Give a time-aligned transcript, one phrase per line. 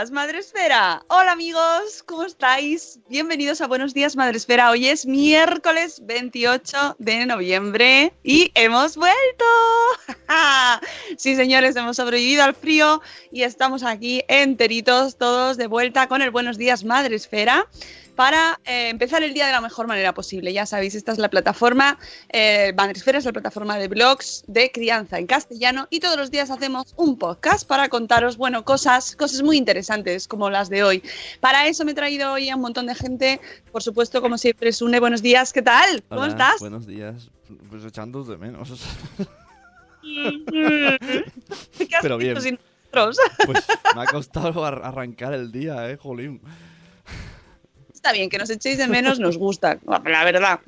[0.00, 1.02] días, Madre Esfera.
[1.08, 2.98] Hola amigos, ¿cómo estáis?
[3.10, 4.70] Bienvenidos a Buenos días, Madre Esfera.
[4.70, 9.44] Hoy es miércoles 28 de noviembre y hemos vuelto.
[11.18, 16.30] sí, señores, hemos sobrevivido al frío y estamos aquí enteritos, todos de vuelta con el
[16.30, 17.68] Buenos días, Madre Esfera
[18.14, 20.52] para eh, empezar el día de la mejor manera posible.
[20.52, 21.98] Ya sabéis, esta es la plataforma,
[22.30, 26.94] eh, es la plataforma de blogs de crianza en castellano y todos los días hacemos
[26.96, 31.02] un podcast para contaros, bueno, cosas, cosas muy interesantes como las de hoy.
[31.40, 33.40] Para eso me he traído hoy a un montón de gente,
[33.72, 36.02] por supuesto, como siempre, Sune, buenos días, ¿qué tal?
[36.08, 36.60] ¿Cómo estás?
[36.60, 37.30] Buenos días.
[37.68, 38.70] Pues echando de menos.
[40.02, 40.98] ¿Qué
[41.94, 42.40] has Pero bien.
[42.40, 42.58] sin?
[42.92, 43.16] Pues
[43.94, 46.40] me ha costado ar- arrancar el día, eh, jolín.
[48.00, 50.60] Está bien, que nos echéis de menos, nos gusta, la verdad.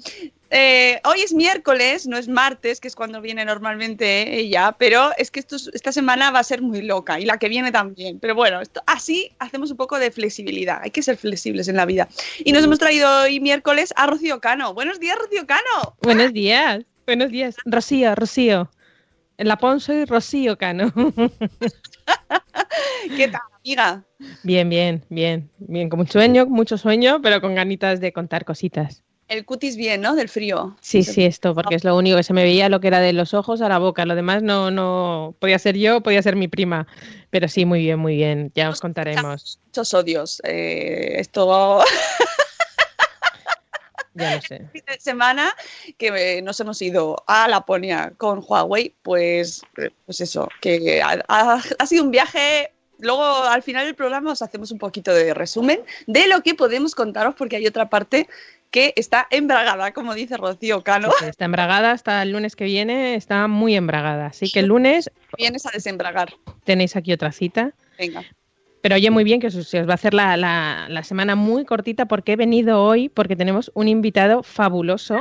[0.50, 5.30] Eh, hoy es miércoles, no es martes, que es cuando viene normalmente ella, pero es
[5.30, 8.20] que esto es- esta semana va a ser muy loca y la que viene también.
[8.20, 11.86] Pero bueno, esto- así hacemos un poco de flexibilidad, hay que ser flexibles en la
[11.86, 12.06] vida.
[12.44, 14.74] Y nos hemos traído hoy miércoles a Rocío Cano.
[14.74, 15.96] Buenos días, Rocío Cano.
[16.02, 17.56] Buenos días, buenos días.
[17.64, 18.70] Rocío, Rocío.
[19.38, 20.92] La PON soy Rocío Cano.
[23.16, 24.04] ¿Qué tal, amiga?
[24.42, 25.88] Bien, bien, bien, bien.
[25.88, 29.02] Con mucho sueño, mucho sueño, pero con ganitas de contar cositas.
[29.28, 30.14] El cutis bien, ¿no?
[30.14, 30.76] Del frío.
[30.82, 33.14] Sí, sí, esto, porque es lo único que se me veía, lo que era de
[33.14, 34.04] los ojos a la boca.
[34.04, 36.86] Lo demás no, no, podía ser yo, podía ser mi prima.
[37.30, 38.52] Pero sí, muy bien, muy bien.
[38.54, 39.58] Ya os contaremos.
[39.66, 40.42] Muchos odios.
[40.44, 41.82] Eh, esto
[44.14, 44.68] Ya lo sé.
[44.72, 45.54] fin de semana
[45.98, 46.08] que
[46.38, 51.62] eh, nos hemos ido a Laponia con Huawei, pues, eh, pues eso, que ha, ha-
[51.78, 52.72] ha sido un viaje.
[52.98, 56.94] Luego, al final del programa, os hacemos un poquito de resumen de lo que podemos
[56.94, 58.28] contaros, porque hay otra parte
[58.70, 61.10] que está embragada, como dice Rocío Cano.
[61.18, 64.26] Sí, Está embragada hasta el lunes que viene, está muy embragada.
[64.26, 66.32] Así que el lunes Vienes a desembragar.
[66.64, 67.72] tenéis aquí otra cita.
[67.98, 68.22] Venga.
[68.82, 72.32] Pero oye, muy bien que se os va a hacer la, semana muy cortita porque
[72.32, 75.20] he venido hoy porque tenemos un invitado fabuloso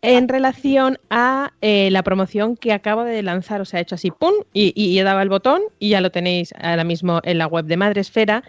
[0.00, 3.60] en relación a eh, la promoción que acabo de lanzar.
[3.60, 4.32] O sea, he hecho así, ¡pum!
[4.54, 7.76] Y, y dado el botón y ya lo tenéis ahora mismo en la web de
[7.76, 8.42] Madresfera.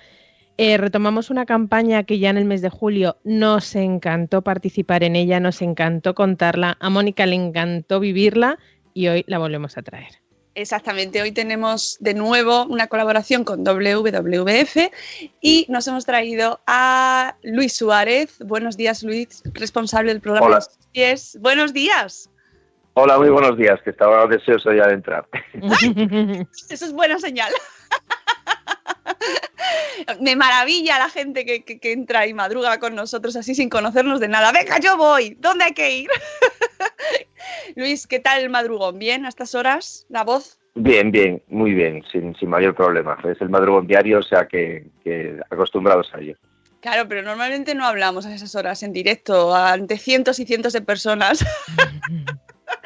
[0.57, 5.17] Eh, retomamos una campaña que ya en el mes de julio nos encantó participar en
[5.17, 8.57] ella, nos encantó contarla, a Mónica le encantó vivirla
[8.93, 10.24] y hoy la volvemos a traer.
[10.55, 14.89] Exactamente, hoy tenemos de nuevo una colaboración con WWF
[15.41, 18.39] y nos hemos traído a Luis Suárez.
[18.39, 20.47] Buenos días, Luis, responsable del programa.
[20.47, 20.59] Hola.
[20.93, 21.37] Pies.
[21.41, 22.29] Buenos días.
[22.93, 25.27] Hola, muy buenos días, que estaba deseoso ya de entrar.
[26.69, 27.51] Eso es buena señal.
[30.21, 34.19] Me maravilla la gente que, que- que entra y madruga con nosotros así sin conocernos
[34.19, 34.51] de nada.
[34.51, 35.35] Venga, yo voy.
[35.39, 36.09] ¿Dónde hay que ir?
[37.75, 38.99] Luis, ¿qué tal el madrugón?
[38.99, 40.05] ¿Bien a estas horas?
[40.09, 40.59] ¿La voz?
[40.75, 43.17] Bien, bien, muy bien, sin, sin mayor problema.
[43.23, 46.35] Es el madrugón diario, o sea que, que acostumbrados a ello.
[46.81, 50.81] Claro, pero normalmente no hablamos a esas horas en directo ante cientos y cientos de
[50.81, 51.43] personas.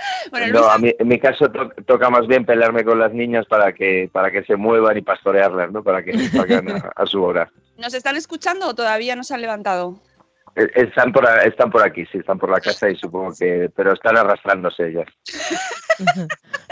[0.32, 1.52] bueno, no, a mí, en mi caso
[1.86, 5.72] toca más bien pelearme con las niñas para que para que se muevan y pastorearlas,
[5.72, 5.84] ¿no?
[5.84, 7.52] Para que salgan a, a su hora.
[7.78, 10.00] ¿Nos están escuchando o todavía no se han levantado?
[10.56, 13.94] Eh, Están por, están por aquí, sí, están por la casa y supongo que, pero
[13.94, 15.08] están arrastrándose ellas.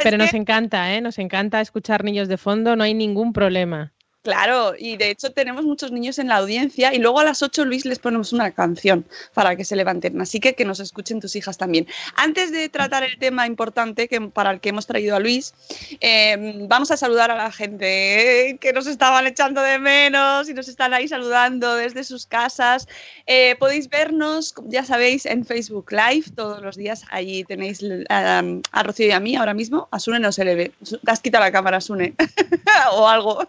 [0.03, 1.01] pero nos encanta, ¿eh?
[1.01, 3.93] Nos encanta escuchar niños de fondo, no hay ningún problema.
[4.27, 7.63] Claro, y de hecho tenemos muchos niños en la audiencia y luego a las 8
[7.63, 11.37] Luis les ponemos una canción para que se levanten, así que que nos escuchen tus
[11.37, 11.87] hijas también.
[12.17, 15.53] Antes de tratar el tema importante que, para el que hemos traído a Luis,
[16.01, 20.53] eh, vamos a saludar a la gente eh, que nos estaban echando de menos y
[20.53, 22.85] nos están ahí saludando desde sus casas.
[23.27, 28.83] Eh, podéis vernos, ya sabéis, en Facebook Live todos los días, allí tenéis um, a
[28.83, 31.51] Rocío y a mí ahora mismo, a no se le ve, te has quitado la
[31.53, 32.13] cámara Sune
[32.91, 33.47] o algo.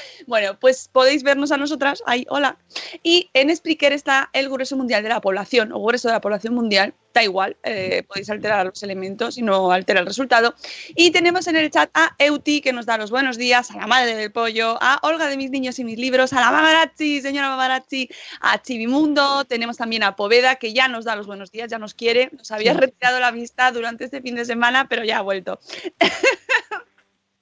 [0.26, 2.56] Bueno, pues podéis vernos a nosotras, ahí, hola.
[3.02, 6.54] Y en Spreaker está el grueso mundial de la población, o grueso de la población
[6.54, 10.54] mundial, da igual, eh, podéis alterar los elementos y no altera el resultado.
[10.94, 13.86] Y tenemos en el chat a Euti, que nos da los buenos días, a la
[13.86, 17.48] madre del pollo, a Olga de mis niños y mis libros, a la Mamarazzi, señora
[17.48, 18.08] Mamarazzi,
[18.40, 21.94] a Chivimundo, tenemos también a Poveda, que ya nos da los buenos días, ya nos
[21.94, 25.58] quiere, nos había retirado la amistad durante este fin de semana, pero ya ha vuelto.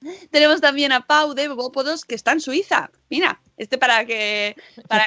[0.31, 2.91] Tenemos también a Pau de Bobópodos, que está en Suiza.
[3.09, 4.55] Mira, este para que.
[4.87, 5.05] Para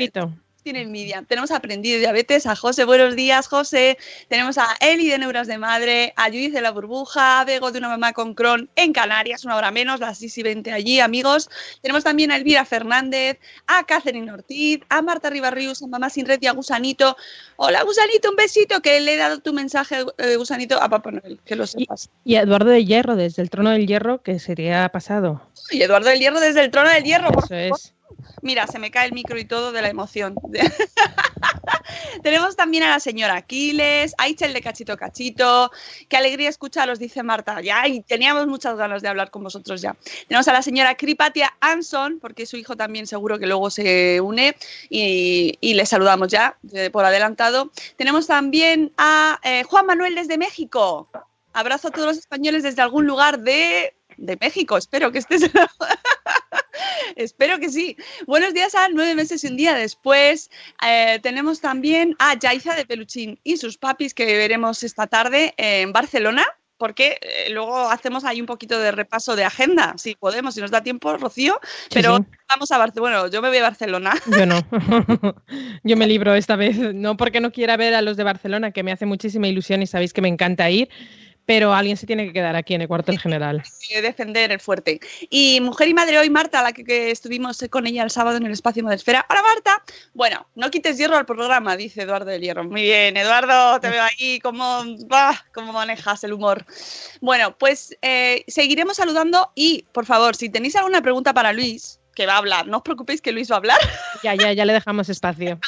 [0.63, 1.25] tiene envidia.
[1.27, 3.99] Tenemos a Aprendido Diabetes, a José, buenos días, José.
[4.29, 7.79] Tenemos a Eli de Neuras de Madre, a Judith de la Burbuja, a Bego de
[7.79, 11.51] una mamá con Cron en Canarias, una hora menos, las 6 y 20 allí, amigos.
[11.81, 16.39] Tenemos también a Elvira Fernández, a Catherine Ortiz, a Marta Ribarrius, a Mamá Sin Red
[16.43, 17.17] y a Gusanito.
[17.57, 21.41] Hola, Gusanito, un besito, que le he dado tu mensaje, eh, Gusanito, a Papá Noel,
[21.45, 22.09] que lo sepas.
[22.25, 25.43] Y, y a Eduardo del Hierro, desde el Trono del Hierro, que sería pasado.
[25.71, 27.95] Y Eduardo del Hierro desde el Trono del Hierro, por Eso es.
[28.43, 30.35] Mira, se me cae el micro y todo de la emoción.
[32.23, 35.71] Tenemos también a la señora Aquiles, a Ichel de Cachito Cachito.
[36.09, 37.61] Qué alegría escucharos, dice Marta.
[37.61, 39.97] Ya, teníamos muchas ganas de hablar con vosotros ya.
[40.29, 44.57] Tenemos a la señora Cripatia Anson, porque su hijo también seguro que luego se une
[44.89, 46.59] y, le saludamos ya
[46.93, 47.71] por adelantado.
[47.97, 51.09] Tenemos también a eh, Juan Manuel desde México.
[51.55, 54.77] Abrazo a todos los españoles desde algún lugar de, de México.
[54.77, 55.43] Espero que estés.
[57.17, 57.97] Espero que sí.
[58.27, 60.51] Buenos días a nueve meses y un día después.
[60.87, 65.93] Eh, tenemos también a Yaiza de Peluchín y sus papis que veremos esta tarde en
[65.93, 66.45] Barcelona.
[66.79, 70.73] Porque eh, luego hacemos ahí un poquito de repaso de agenda, si podemos, si nos
[70.73, 71.61] da tiempo, Rocío.
[71.95, 72.25] Pero sí.
[72.49, 73.19] vamos a Barcelona.
[73.19, 74.15] Bueno, yo me voy a Barcelona.
[74.27, 74.59] Yo no.
[75.85, 76.77] Yo me libro esta vez.
[76.77, 79.87] No porque no quiera ver a los de Barcelona, que me hace muchísima ilusión y
[79.87, 80.89] sabéis que me encanta ir,
[81.47, 83.63] pero alguien se tiene que quedar aquí en el cuartel general.
[84.03, 85.01] defender el fuerte.
[85.31, 88.47] Y mujer y madre hoy, Marta, la que, que, estuvimos con ella el sábado en
[88.47, 89.27] el espacio Madresfera.
[89.29, 89.83] Hola, Marta.
[90.15, 92.65] Bueno, no quites hierro al programa, dice Eduardo del Hierro.
[92.65, 96.65] Muy bien, Eduardo, te veo ahí cómo, bah, cómo manejas el humor.
[97.21, 102.27] Bueno, pues eh, seguiremos saludando y, por favor, si tenéis alguna pregunta para Luis, que
[102.27, 103.79] va a hablar, no os preocupéis que Luis va a hablar.
[104.23, 105.59] Ya, ya, ya le dejamos espacio.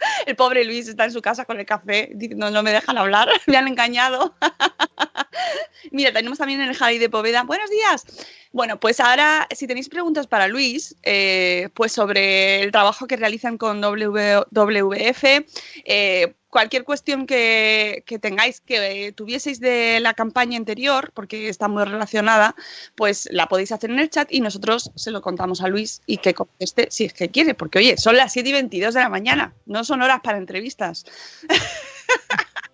[0.26, 3.28] El pobre Luis está en su casa con el café diciendo no me dejan hablar,
[3.46, 4.34] me han engañado.
[5.90, 7.42] Mira, tenemos también el Jardín de Poveda.
[7.44, 8.04] Buenos días.
[8.52, 13.56] Bueno, pues ahora, si tenéis preguntas para Luis, eh, pues sobre el trabajo que realizan
[13.56, 15.24] con w, WF,
[15.84, 22.54] eh, cualquier cuestión que, tengáis, que tuvieseis de la campaña anterior, porque está muy relacionada,
[22.96, 26.18] pues la podéis hacer en el chat y nosotros se lo contamos a Luis y
[26.18, 29.08] que conteste si es que quiere, porque oye, son las 7 y 22 de la
[29.08, 31.04] mañana, no son horas para entrevistas.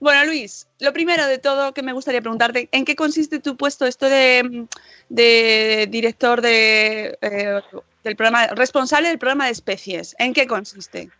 [0.00, 3.86] Bueno, Luis, lo primero de todo que me gustaría preguntarte, ¿en qué consiste tu puesto
[3.86, 4.66] esto de,
[5.08, 7.60] de director de, eh,
[8.02, 10.14] del programa, responsable del programa de especies?
[10.18, 11.10] ¿En qué consiste?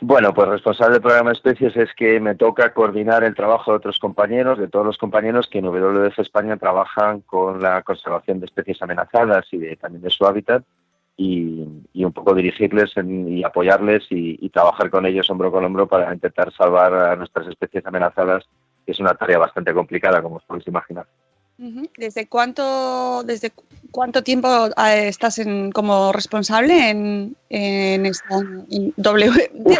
[0.00, 3.78] Bueno, pues responsable del programa de especies es que me toca coordinar el trabajo de
[3.78, 8.46] otros compañeros, de todos los compañeros que en WWF España trabajan con la conservación de
[8.46, 10.62] especies amenazadas y de, también de su hábitat
[11.16, 15.88] y, un poco dirigirles en, y apoyarles y, y, trabajar con ellos hombro con hombro
[15.88, 18.48] para intentar salvar a nuestras especies amenazadas,
[18.86, 21.06] que es una tarea bastante complicada, como os podéis imaginar.
[21.96, 23.52] ¿Desde cuánto, desde
[23.90, 28.38] cuánto tiempo eh, estás en, como responsable en, en, esta,
[28.70, 29.30] en W?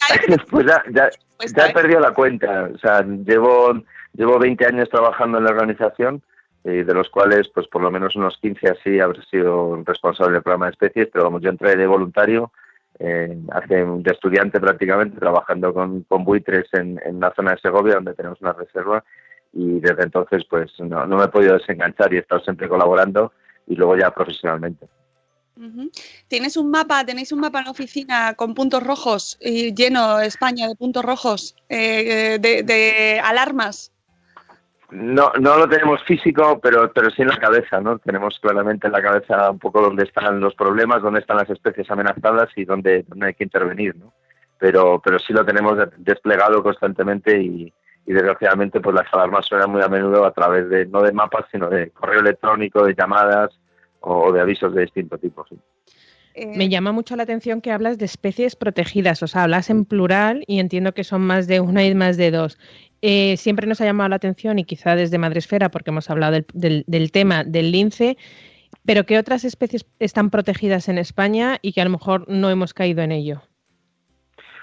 [0.50, 1.08] pues ya, ya,
[1.56, 2.68] ya he perdido la cuenta.
[2.74, 3.80] O sea, llevo,
[4.14, 6.22] llevo 20 años trabajando en la organización
[6.64, 10.42] eh, de los cuales pues por lo menos unos 15 así habré sido responsable del
[10.42, 12.52] programa de especies, pero vamos, yo entré de voluntario,
[12.98, 17.94] eh, hace de estudiante prácticamente, trabajando con, con buitres en, en la zona de Segovia,
[17.94, 19.02] donde tenemos una reserva,
[19.52, 23.32] y desde entonces pues no, no me he podido desenganchar y he estado siempre colaborando
[23.66, 24.86] y luego ya profesionalmente.
[26.28, 30.66] ¿Tienes un mapa, tenéis un mapa en la oficina con puntos rojos y lleno España
[30.68, 33.92] de puntos rojos, eh, de, de alarmas?
[34.90, 37.98] No, no lo tenemos físico, pero, pero sí en la cabeza, ¿no?
[37.98, 41.90] Tenemos claramente en la cabeza un poco dónde están los problemas, dónde están las especies
[41.90, 44.14] amenazadas y dónde, dónde hay que intervenir, ¿no?
[44.58, 47.72] Pero, pero sí lo tenemos de- desplegado constantemente y,
[48.06, 51.44] y desgraciadamente pues las alarmas suenan muy a menudo a través de, no de mapas,
[51.52, 53.50] sino de correo electrónico, de llamadas
[54.00, 55.56] o de avisos de distinto tipo, sí.
[56.34, 59.84] Eh, Me llama mucho la atención que hablas de especies protegidas, o sea, hablas en
[59.84, 62.58] plural y entiendo que son más de una y más de dos.
[63.02, 66.46] Eh, siempre nos ha llamado la atención y quizá desde Madresfera, porque hemos hablado del,
[66.54, 68.16] del- del tema del lince,
[68.86, 72.74] pero ¿qué otras especies están protegidas en España y que a lo mejor no hemos
[72.74, 73.42] caído en ello?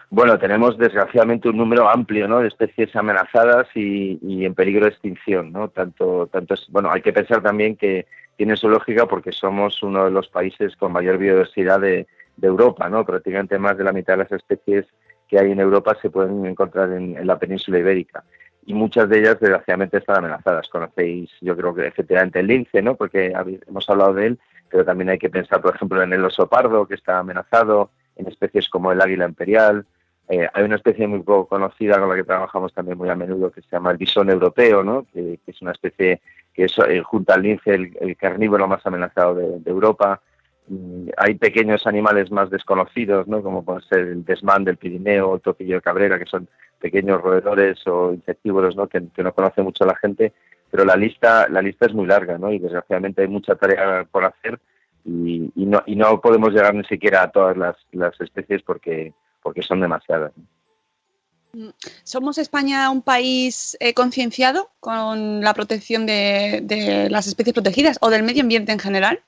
[0.10, 2.40] Bueno, tenemos desgraciadamente un número amplio ¿no?
[2.40, 5.52] de especies amenazadas y, y en peligro de extinción.
[5.52, 5.70] ¿no?
[5.70, 10.06] Tanto, tanto es, bueno, hay que pensar también que tiene su lógica porque somos uno
[10.06, 12.08] de los países con mayor biodiversidad de,
[12.40, 12.88] Europa.
[12.88, 13.04] ¿no?
[13.04, 14.86] Prácticamente más de la mitad de las especies
[15.28, 18.24] que hay en Europa se pueden encontrar en, en la península ibérica.
[18.68, 20.70] Y muchas de ellas, desgraciadamente, están amenazadas.
[20.70, 22.96] Conocéis, yo creo que efectivamente el lince, ¿no?
[22.96, 23.34] porque
[23.68, 26.88] hemos hablado de él, pero también hay que pensar, por ejemplo, en el oso pardo,
[26.88, 29.86] que está amenazado, en especies como el águila imperial,
[30.30, 33.52] eh, hay una especie muy poco conocida con la que trabajamos también muy a menudo
[33.52, 35.06] que se llama el bisón europeo, ¿no?
[35.14, 36.22] que, es una especie
[36.54, 40.22] que es eh, junto al lince el, carnívoro más amenazado de, Europa.
[40.68, 43.42] Mm, hay pequeños animales más desconocidos, ¿no?
[43.42, 47.88] como puede ser el desmán del Pirineo el toquillo de cabrera, que son pequeños roedores
[47.88, 48.88] o insectívoros ¿no?
[48.88, 50.34] que, que no conoce mucho la gente,
[50.70, 52.52] pero la lista, la lista es muy larga ¿no?
[52.52, 54.60] y desgraciadamente hay mucha tarea por hacer
[55.06, 59.14] y, y no, y no podemos llegar ni siquiera a todas las, las especies porque,
[59.48, 60.34] porque son demasiadas.
[60.36, 61.74] ¿no?
[62.04, 68.10] ¿Somos España un país eh, concienciado con la protección de, de las especies protegidas o
[68.10, 69.22] del medio ambiente en general?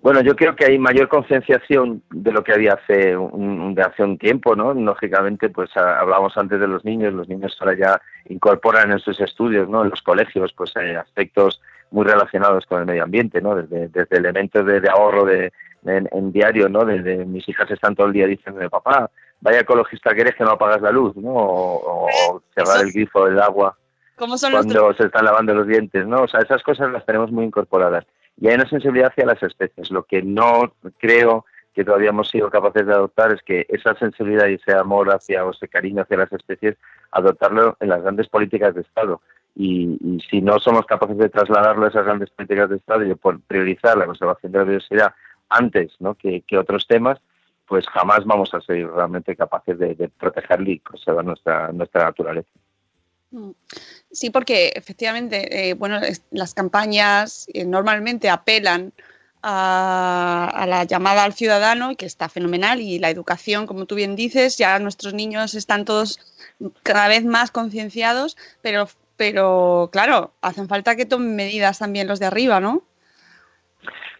[0.00, 4.02] Bueno, yo creo que hay mayor concienciación de lo que había hace un, de hace
[4.02, 4.72] un tiempo, ¿no?
[4.72, 8.00] Lógicamente, pues hablábamos antes de los niños, los niños ahora ya
[8.30, 9.82] incorporan en sus estudios, ¿no?
[9.82, 11.60] En los colegios, pues aspectos
[11.90, 13.54] muy relacionados con el medio ambiente, ¿no?
[13.56, 15.52] Desde, desde elementos de, de ahorro de,
[15.84, 16.84] en, en diario, ¿no?
[16.84, 20.50] Desde mis hijas están todo el día diciendo, papá, vaya ecologista que eres que no
[20.50, 21.30] apagas la luz, ¿no?
[21.30, 23.76] O, o cerrar el grifo del agua
[24.18, 26.22] ¿Cómo son los cuando se están lavando los dientes, ¿no?
[26.22, 28.04] O sea, esas cosas las tenemos muy incorporadas.
[28.40, 29.90] Y hay una sensibilidad hacia las especies.
[29.90, 34.48] Lo que no creo que todavía hemos sido capaces de adoptar es que esa sensibilidad
[34.48, 36.76] y ese amor hacia o ese cariño hacia las especies,
[37.12, 39.20] adoptarlo en las grandes políticas de Estado.
[39.60, 39.98] Y,
[40.30, 43.98] si no somos capaces de trasladarlo a esas grandes políticas de Estado y de priorizar
[43.98, 45.14] la conservación de la biodiversidad
[45.48, 46.14] antes ¿no?
[46.14, 47.18] que, otros temas,
[47.66, 52.48] pues jamás vamos a ser realmente capaces de, de protegerla y conservar nuestra, nuestra naturaleza.
[53.32, 53.50] Mm.
[54.12, 56.00] Sí, porque efectivamente, eh, bueno,
[56.30, 58.92] las campañas eh, normalmente apelan
[59.42, 64.16] a, a la llamada al ciudadano, que está fenomenal, y la educación, como tú bien
[64.16, 66.20] dices, ya nuestros niños están todos
[66.82, 68.88] cada vez más concienciados, pero,
[69.18, 72.82] pero claro, hacen falta que tomen medidas también los de arriba, ¿no?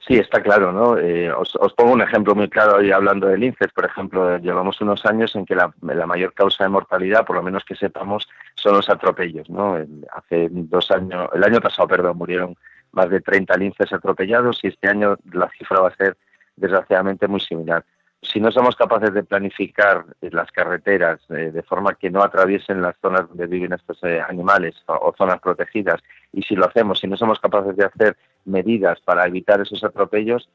[0.06, 0.96] Sí, está claro, ¿no?
[0.98, 5.04] Eh, os, pongo un ejemplo muy claro y hablando de linces, por ejemplo, llevamos unos
[5.04, 8.74] años en que la, la mayor causa de mortalidad, por lo menos que sepamos, son
[8.74, 9.76] los atropellos, ¿no?
[9.76, 12.56] El- hace dos años, el año pasado, perdón, murieron
[12.92, 16.16] más de 30 linces atropellados y este año la cifra va a ser
[16.56, 17.84] desgraciadamente muy similar.
[18.20, 22.82] Si no somos capaces de planificar eh, las carreteras eh, de forma que no atraviesen
[22.82, 26.00] las zonas donde viven estos eh, animales o, o zonas protegidas,
[26.32, 30.48] y si lo hacemos, si no somos capaces de hacer medidas para evitar esos atropellos,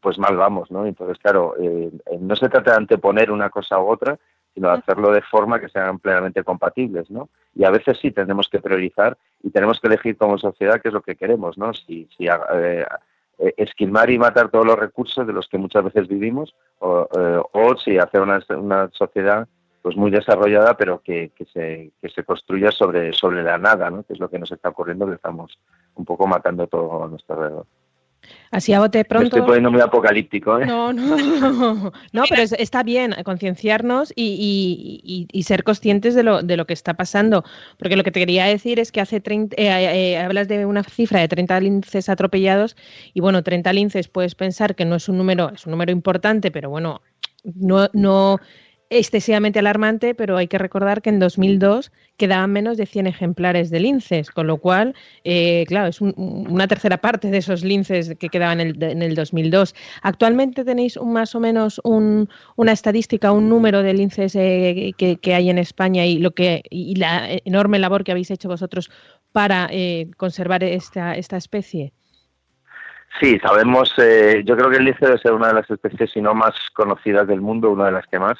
[0.00, 0.86] pues mal vamos, ¿no?
[0.86, 4.18] Entonces, claro, eh, eh, no se trata de anteponer una cosa u otra,
[4.54, 7.28] sino de hacerlo de forma que sean plenamente compatibles, ¿no?
[7.54, 10.94] Y a veces sí tenemos que priorizar y tenemos que elegir como sociedad qué es
[10.94, 11.72] lo que queremos, ¿no?
[11.72, 12.26] Si, si
[13.38, 17.42] eh, esquilmar y matar todos los recursos de los que muchas veces vivimos o, eh,
[17.52, 19.46] o si hacer una, una sociedad
[19.80, 24.02] pues muy desarrollada pero que, que, se, que se construya sobre, sobre la nada, ¿no?
[24.02, 25.58] Que es lo que nos está ocurriendo, que estamos
[25.94, 27.66] un poco matando todo a nuestro alrededor.
[28.50, 29.26] Así a bote Me pronto.
[29.26, 30.66] estoy poniendo muy apocalíptico, ¿eh?
[30.66, 36.14] No, no, no, no, pero es- está bien concienciarnos y, y- y- y ser conscientes
[36.14, 37.44] de lo, de lo que está pasando.
[37.78, 40.82] Porque lo que te quería decir es que hace 30, eh, eh, hablas de una
[40.82, 42.76] cifra de 30 linces atropellados
[43.14, 46.50] y bueno, 30 linces puedes pensar que no es un número, es un número importante,
[46.50, 47.02] pero bueno,
[47.44, 48.38] no, no
[48.90, 53.80] excesivamente alarmante, pero hay que recordar que en 2002 quedaban menos de 100 ejemplares de
[53.80, 58.28] linces, con lo cual, eh, claro, es un- una tercera parte de esos linces que
[58.30, 59.74] quedaban en el, en el 2002.
[60.02, 65.34] Actualmente tenéis un- más o menos un- una estadística, un número de linces eh, que,
[65.34, 68.90] hay en España y lo que y la enorme labor que habéis hecho vosotros
[69.32, 71.92] para eh, conservar esta, esta especie.
[73.20, 76.20] Sí, sabemos, eh, yo creo que el lince debe ser una de las especies, si
[76.20, 78.38] no más conocidas del mundo, una de las que más.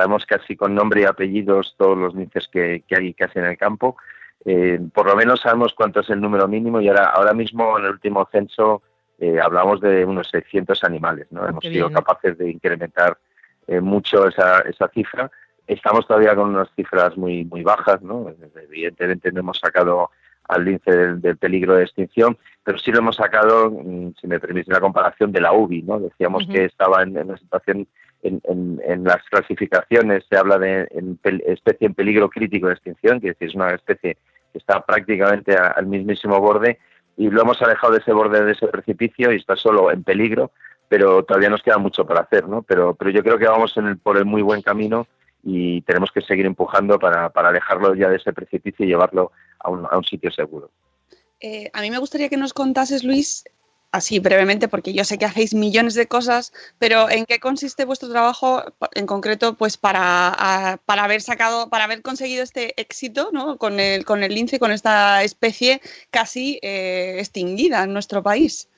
[0.00, 3.58] Sabemos casi con nombre y apellidos todos los linces que, que hay casi en el
[3.58, 3.98] campo.
[4.46, 7.84] Eh, por lo menos sabemos cuánto es el número mínimo y ahora, ahora mismo en
[7.84, 8.80] el último censo
[9.18, 11.26] eh, hablamos de unos 600 animales.
[11.30, 11.46] ¿no?
[11.46, 11.96] Hemos Qué sido bien.
[11.98, 13.18] capaces de incrementar
[13.66, 15.30] eh, mucho esa, esa cifra.
[15.66, 18.00] Estamos todavía con unas cifras muy, muy bajas.
[18.00, 18.32] ¿no?
[18.56, 20.10] Evidentemente no hemos sacado
[20.48, 24.40] al lince del, del peligro de extinción, pero sí lo hemos sacado, mm, si me
[24.40, 25.82] permite la comparación, de la UBI.
[25.82, 26.00] ¿no?
[26.00, 27.86] Decíamos que estaba en, en una situación,
[28.22, 28.40] en,
[28.86, 33.34] en- las clasificaciones se habla de en especie en peligro crítico de extinción, que es
[33.38, 34.16] decir, es una especie
[34.52, 36.78] que está prácticamente al mismísimo borde,
[37.16, 40.52] y lo hemos alejado de ese borde de ese precipicio y está solo en peligro,
[40.88, 42.62] pero todavía nos queda mucho por hacer, ¿no?
[42.62, 45.06] Pero, pero yo creo que vamos en el- por el muy buen camino
[45.42, 49.70] y tenemos que seguir empujando para, para alejarlo ya de ese precipicio y llevarlo a
[49.70, 50.70] un, a un sitio seguro.
[51.40, 53.44] Eh, a mí me gustaría que nos contases, Luis,
[53.92, 58.10] así brevemente, porque yo sé que hacéis millones de cosas, pero ¿en qué consiste vuestro
[58.10, 58.62] trabajo
[58.94, 63.56] en concreto, pues para, para haber sacado, para haber conseguido este éxito, ¿no?
[63.56, 65.80] Con el, con el lince, con esta especie
[66.10, 68.68] casi eh, extinguida en nuestro país.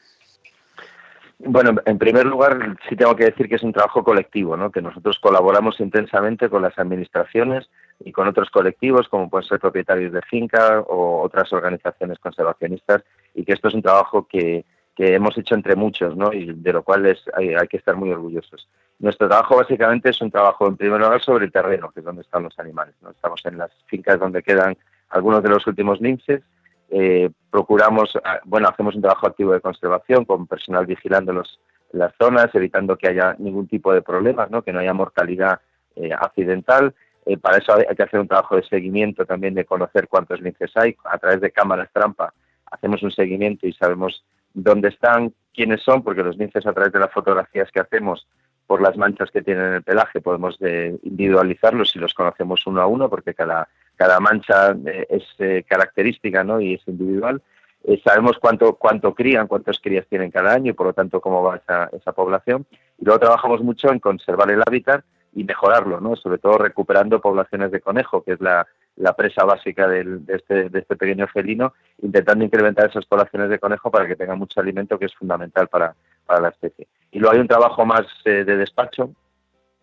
[1.45, 4.71] Bueno, en primer lugar, sí tengo que decir que es un trabajo colectivo, ¿no?
[4.71, 7.69] que nosotros colaboramos intensamente con las administraciones
[8.05, 13.03] y con otros colectivos, como pueden ser propietarios de finca o otras organizaciones conservacionistas,
[13.35, 14.65] y que esto es un trabajo que,
[14.95, 16.33] que hemos hecho entre muchos, ¿no?
[16.33, 18.69] y de lo cual es, hay, que estar muy orgullosos.
[18.99, 22.23] Nuestro trabajo básicamente es un trabajo, en primer lugar, sobre el terreno, que es donde
[22.23, 22.95] están los animales.
[23.01, 23.11] ¿no?
[23.11, 24.77] Estamos en las fincas donde quedan
[25.09, 26.43] algunos de los últimos linces,
[26.91, 31.59] eh, procuramos, ah, bueno, hacemos un trabajo activo de conservación con personal vigilando los,
[31.93, 34.63] las zonas, evitando que haya ningún tipo de problemas, ¿no?
[34.63, 35.61] que no haya mortalidad
[35.97, 36.95] eh, accidental.
[37.25, 40.71] Eh, para eso hay que hacer un trabajo de seguimiento también de conocer cuántos linces
[40.77, 40.95] hay.
[41.05, 42.35] A través de cámaras trampa
[42.71, 46.99] hacemos un seguimiento y sabemos dónde están, quiénes son, porque los linces a través de
[46.99, 48.27] las fotografías que hacemos
[48.67, 52.81] por las manchas que tienen en el pelaje podemos eh, individualizarlos y los conocemos uno
[52.81, 56.61] a uno porque cada, cada mancha eh, es eh, característica ¿no?
[56.61, 57.43] y es individual.
[57.85, 61.43] Eh, sabemos cuánto, cuánto crían, cuántas crías tienen cada año y por lo tanto cómo
[61.43, 62.67] va esa, esa población.
[62.99, 66.17] Y luego trabajamos mucho en conservar el hábitat y mejorarlo, ¿no?
[66.17, 68.67] sobre todo recuperando poblaciones de conejo, que es la,
[68.97, 73.59] la presa básica del- de, este, de este pequeño felino, intentando incrementar esas poblaciones de
[73.59, 75.95] conejo para que tengan mucho alimento, que es fundamental para,
[76.27, 76.87] para la especie.
[77.11, 79.11] Y luego hay un trabajo más eh, de despacho,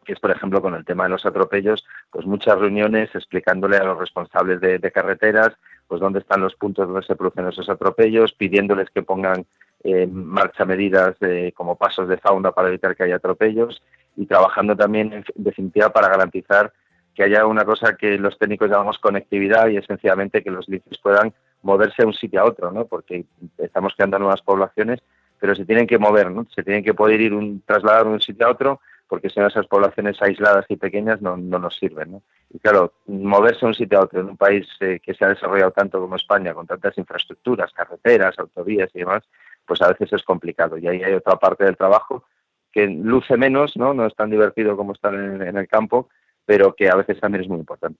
[0.05, 3.83] que es, por ejemplo, con el tema de los atropellos, pues muchas reuniones explicándole a
[3.83, 5.49] los responsables de, de carreteras,
[5.87, 9.45] pues dónde están los puntos donde se producen esos atropellos, pidiéndoles que pongan
[9.83, 13.81] en marcha medidas eh, como pasos de fauna para evitar que haya atropellos
[14.17, 16.73] y trabajando también, en definitiva, para garantizar
[17.15, 21.33] que haya una cosa que los técnicos llamamos conectividad y esencialmente que los linces puedan
[21.61, 22.85] moverse de un sitio a otro, ¿no?
[22.85, 23.25] Porque
[23.57, 24.99] estamos creando nuevas poblaciones,
[25.39, 26.45] pero se tienen que mover, ¿no?
[26.53, 29.47] Se tienen que poder ir un, trasladar de un sitio a otro porque si no
[29.47, 32.21] esas poblaciones aisladas y pequeñas no, no nos sirven, ¿no?
[32.51, 35.29] Y claro, moverse de un sitio a otro en un país eh, que se ha
[35.29, 39.23] desarrollado tanto como España, con tantas infraestructuras, carreteras, autovías y demás,
[39.69, 40.77] pues a veces es complicado.
[40.79, 42.25] Y ahí hay otra parte del trabajo
[42.71, 43.93] que luce menos, ¿no?
[43.93, 46.09] No es tan divertido como estar en, el campo,
[46.43, 47.99] pero que a veces también es muy importante.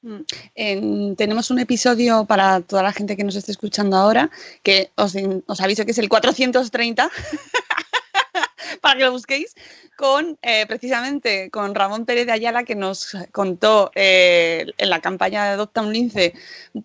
[0.00, 0.20] Mm.
[0.54, 4.30] En- tenemos un episodio para toda la gente que nos esté escuchando ahora,
[4.62, 5.14] que os,
[5.46, 7.10] os aviso que es el 430,
[8.80, 9.54] para que lo busquéis,
[9.96, 15.44] con eh, precisamente con Ramón Pérez de Ayala, que nos contó eh, en la campaña
[15.44, 16.34] de Adopta un Lince,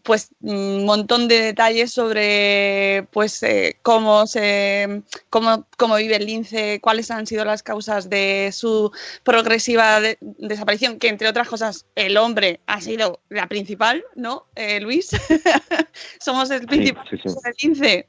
[0.04, 6.80] pues un montón de detalles sobre pues eh, cómo se cómo, cómo vive el lince,
[6.82, 8.92] cuáles han sido las causas de su
[9.24, 14.46] progresiva de- desaparición, que entre otras cosas el hombre ha sido la principal, ¿no,
[14.82, 15.10] Luis?
[16.20, 17.30] Somos el principal sí, sí.
[17.44, 18.08] del lince.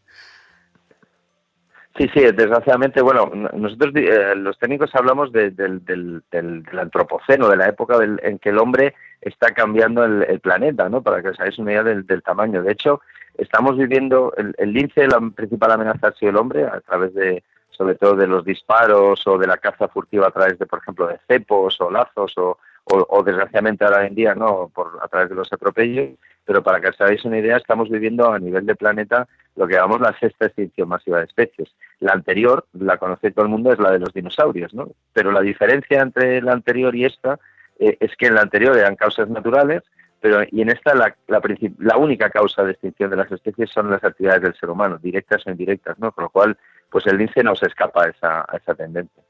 [1.98, 7.48] Sí, sí, desgraciadamente, bueno, nosotros eh, los técnicos hablamos de- del, del- del- del antropoceno,
[7.48, 11.02] de la época del- en que el hombre está cambiando el, planeta, ¿no?
[11.02, 12.62] Para que os hagáis una idea del, del tamaño.
[12.62, 13.00] De hecho,
[13.37, 17.42] estamos viviendo, el, el lince, la principal amenaza ha sido el hombre, a través de,
[17.70, 21.08] sobre todo de los disparos o de la caza furtiva a través de, por ejemplo,
[21.08, 22.58] de cepos o lazos o,
[22.90, 24.70] o, desgraciadamente ahora en día, ¿no?
[24.74, 26.11] Por, a través de los atropellos.
[26.44, 29.74] Pero para que os hagáis una idea, estamos viviendo a nivel de planeta lo que
[29.74, 31.68] llamamos la sexta extinción masiva de especies.
[32.01, 34.88] La anterior, la conoce todo el mundo, es la de los dinosaurios, ¿no?
[35.12, 37.38] Pero la diferencia entre la anterior y esta
[37.79, 39.83] eh, es que en la anterior eran causas naturales,
[40.20, 41.40] pero y en esta la, la,
[41.79, 45.46] la única causa de extinción de las especies son las actividades del ser humano, directas
[45.46, 46.12] o indirectas, ¿no?
[46.12, 46.57] Con lo cual,
[46.90, 49.22] pues el lince no se escapa a esa, a esa tendencia.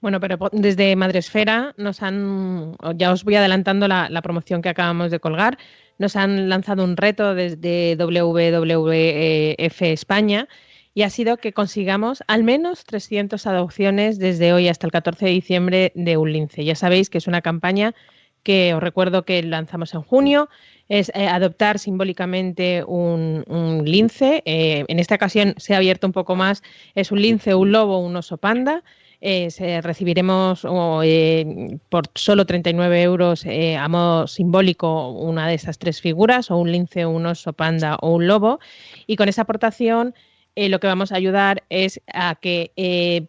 [0.00, 5.20] Bueno, pero desde Madresfera nos han, ya os voy adelantando la, promoción que acabamos de
[5.20, 5.58] colgar,
[5.98, 10.48] nos han lanzado un reto desde WWF España
[10.94, 15.30] y ha sido que consigamos al menos 300 adopciones desde hoy hasta el 14 de
[15.32, 16.64] diciembre de un lince.
[16.64, 17.94] Ya sabéis que es una campaña
[18.42, 20.48] que os recuerdo que lanzamos en junio,
[20.88, 23.44] es eh, adoptar simbólicamente un,
[23.84, 24.42] lince.
[24.46, 26.62] Eh, en esta ocasión se ha abierto un poco más,
[26.94, 28.82] es un lince, un lobo, un oso panda.
[29.22, 36.56] Eh, recibiremos por solo 39 euros a modo simbólico una de esas tres figuras, o
[36.56, 38.60] un lince, un oso panda o un lobo.
[39.06, 40.14] Y con esa aportación
[40.56, 43.28] lo que vamos a ayudar es a que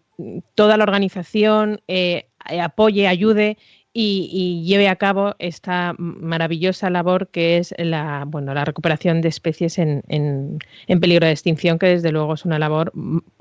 [0.56, 1.82] toda la organización
[2.38, 3.58] apoye, ayude
[3.94, 9.78] y, lleve a cabo esta maravillosa labor que es la, bueno, la recuperación de especies
[9.78, 12.94] en, en, peligro de extinción, que desde luego es una labor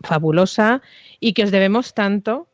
[0.02, 0.82] fabulosa
[1.20, 2.48] y que os debemos tanto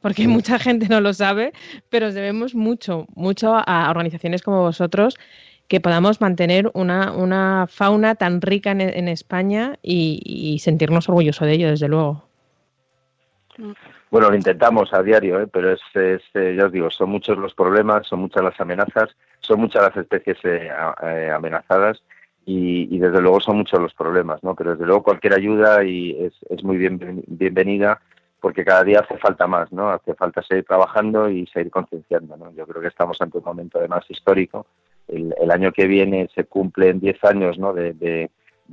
[0.00, 1.52] porque mucha gente no lo sabe,
[1.88, 5.18] pero os debemos mucho, mucho a organizaciones como vosotros
[5.68, 11.54] que podamos mantener una, una fauna tan rica en, España y, y, sentirnos orgullosos de
[11.54, 12.28] ello, desde luego.
[13.56, 13.72] Mm.
[14.10, 15.46] Bueno, lo intentamos a diario, ¿eh?
[15.46, 19.08] pero es, eh, ya os digo, son muchos los problemas, son muchas las amenazas,
[19.40, 20.70] son muchas las especies eh,
[21.34, 22.02] amenazadas
[22.44, 24.54] y, desde luego son muchos los problemas, ¿no?
[24.54, 28.00] Pero desde luego cualquier ayuda y es, es muy bien, bienvenida
[28.40, 29.90] porque cada día hace falta más, ¿no?
[29.90, 32.52] Hace falta seguir trabajando y seguir concienciando, ¿no?
[32.52, 34.66] Yo creo que estamos ante un momento además histórico.
[35.06, 37.72] El, año que viene se cumplen 10 años, ¿no?
[37.72, 38.30] De, de,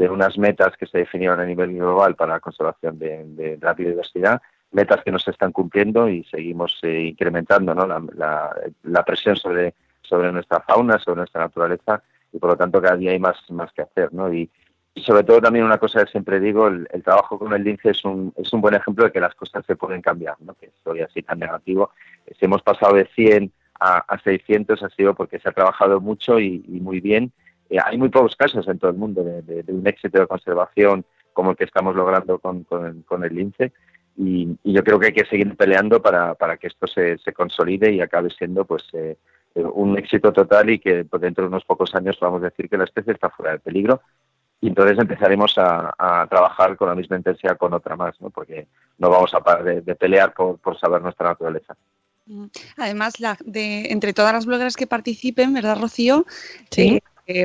[0.10, 4.42] unas metas que se definieron a nivel global para la conservación de, de la biodiversidad
[4.72, 7.88] metas que no se están cumpliendo y seguimos eh, incrementando ¿no?
[7.88, 12.98] la, la, presión sobre, sobre nuestra fauna, sobre nuestra naturaleza y por lo tanto cada
[12.98, 14.13] día hay más, más que hacer.
[14.13, 14.34] ¿no?
[14.34, 14.50] Y,
[14.96, 18.34] sobre todo también una cosa que siempre digo, el, trabajo con el lince es un,
[18.36, 20.56] es un buen ejemplo de que las cosas se pueden cambiar, ¿no?
[20.56, 21.92] que estoy así tan negativo.
[22.38, 26.39] Si hemos pasado de 100 a, a 600 ha sido porque se ha trabajado mucho
[26.39, 27.32] y, muy bien.
[27.70, 31.52] Eh, hay muy pocos casos en todo el mundo de, un éxito de conservación como
[31.52, 33.72] el que estamos logrando con, con, el, con lince
[34.18, 37.92] y, yo creo que hay que seguir peleando para, para que esto se, se, consolide
[37.94, 39.18] y acabe siendo pues eh,
[39.56, 42.84] un éxito total y que pues, dentro de unos pocos años podamos decir que la
[42.84, 44.02] especie está fuera de peligro
[44.62, 48.30] y entonces empezaremos a, a, trabajar con la misma intensidad con otra más, ¿no?
[48.30, 51.76] porque no vamos a parar de, pelear por, por, saber nuestra naturaleza.
[52.26, 52.46] Mm.
[52.78, 56.26] Además, la, de, entre todas las blogueras que participen, ¿verdad, Rocío?
[56.70, 56.96] Sí.
[56.96, 57.02] Eh,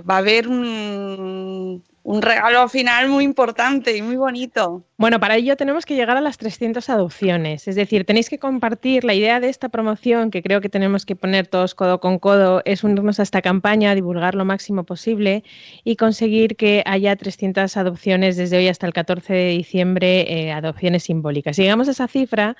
[0.08, 4.84] va a haber un, un regalo final muy importante y muy bonito.
[4.98, 7.66] Bueno, para ello tenemos que llegar a las 300 adopciones.
[7.66, 11.16] Es decir, tenéis que compartir la idea de esta promoción, que creo que tenemos que
[11.16, 15.44] poner todos codo con codo, es unirnos a esta campaña, divulgar lo máximo posible
[15.82, 21.04] y conseguir que haya 300 adopciones desde hoy hasta el 14 de diciembre, eh, adopciones
[21.04, 21.56] simbólicas.
[21.56, 22.54] Si llegamos a esa cifra,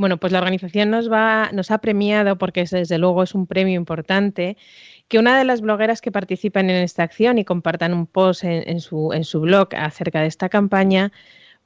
[0.00, 3.74] bueno, pues la organización nos va, nos ha premiado porque desde luego es un premio
[3.74, 4.56] importante
[5.08, 8.80] que una de las blogueras que participan en esta acción y compartan un post en,
[8.80, 11.12] su, en su blog acerca de esta campaña,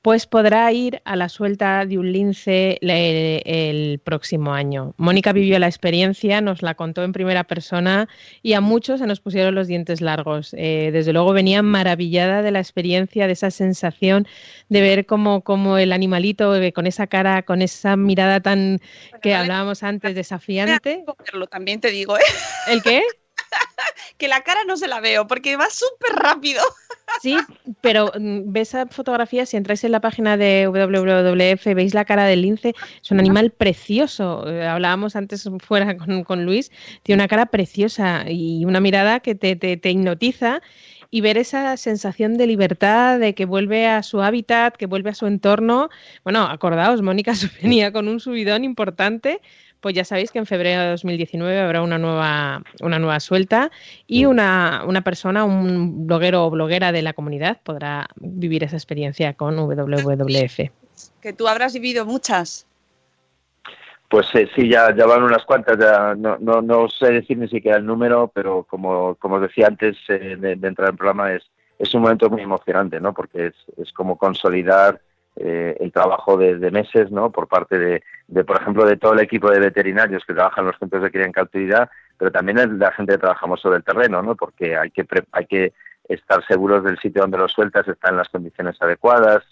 [0.05, 4.93] pues podrá ir a la suelta de un lince el, próximo año.
[4.99, 8.07] Mónica vivió la experiencia, nos la contó en primera persona
[8.43, 10.55] y a muchos se nos pusieron los dientes largos.
[10.59, 14.29] Eh, desde luego venía maravillada de la experiencia, de esa sensación
[14.69, 18.81] de ver cómo, cómo el animalito eh, con esa cara, con esa mirada tan
[19.23, 21.03] que hablábamos antes, desafiante.
[21.51, 22.23] También te digo, ¿eh?
[22.69, 23.05] ¿El qué?
[24.19, 26.62] que la cara no se la veo porque va súper rápido.
[27.21, 27.37] Sí,
[27.83, 32.25] pero mm, ves esa fotografía, si entráis en la página de WWF, veis la cara
[32.25, 34.49] del lince, es un animal precioso.
[34.49, 39.55] Eh, hablábamos antes fuera con, Luis, tiene una cara preciosa y una mirada que te,
[39.55, 40.62] te hipnotiza
[41.14, 45.14] y ver esa sensación de libertad, de que vuelve a su hábitat, que vuelve a
[45.14, 45.88] su entorno.
[46.25, 49.40] Bueno, acordaos, Mónica venía con un subidón importante
[49.85, 53.70] pues ya sabéis que en febrero de 2019 habrá una nueva, una nueva suelta
[54.07, 59.35] y una, una persona, un bloguero o bloguera de la comunidad podrá vivir esa experiencia
[59.35, 60.70] con WWF.
[61.20, 62.66] Que tú habrás vivido muchas.
[64.09, 67.49] Pues eh, sí, ya, ya van unas cuantas, ya no, no, no sé decir ni
[67.49, 71.35] siquiera el número, pero como, como os decía antes eh, de, entrar en el programa,
[71.35, 71.42] es,
[71.79, 73.12] es un momento muy emocionante, ¿no?
[73.12, 74.99] Porque es, es como consolidar
[75.37, 77.31] eh, el trabajo de, meses, ¿no?
[77.31, 80.79] Por parte de, por ejemplo, de todo el equipo de veterinarios que trabajan en los
[80.79, 84.23] centros de cría en cautividad, pero también de la gente que trabajamos sobre el terreno,
[84.23, 84.37] ¿no?
[84.37, 85.73] Porque hay que, hay que
[86.09, 89.42] estar seguros del sitio donde lo sueltas, está en las condiciones adecuadas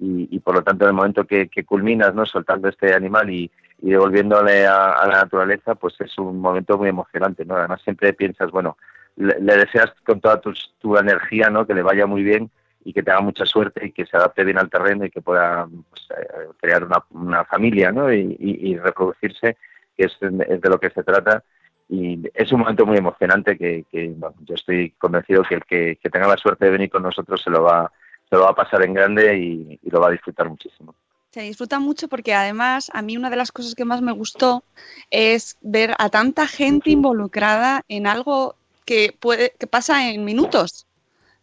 [0.00, 2.26] y, por lo tanto en el momento que, culminas, ¿no?
[2.26, 7.54] Soltando este animal y, devolviéndole a, la naturaleza, pues es un momento muy emocionante, ¿no?
[7.54, 8.76] Además siempre piensas, bueno,
[9.16, 11.64] le, deseas con toda tu, tu energía, ¿no?
[11.64, 12.50] Que le vaya muy bien
[12.88, 15.68] y que tenga mucha suerte y que se adapte bien al terreno y que pueda
[15.90, 18.10] pues, eh, crear una, una, familia ¿no?
[18.10, 19.58] y, reproducirse,
[19.94, 21.44] que es, de lo que se trata.
[21.90, 26.38] Y es un momento muy emocionante que, yo estoy convencido que el que, tenga la
[26.38, 27.92] suerte de venir con nosotros se lo va
[28.30, 30.94] se lo va a pasar en grande y, y lo va a disfrutar muchísimo.
[31.30, 34.64] Se disfruta mucho porque además a mí una de las cosas que más me gustó
[35.10, 38.54] es ver a tanta gente involucrada en algo
[38.86, 40.87] que puede que pasa en minutos.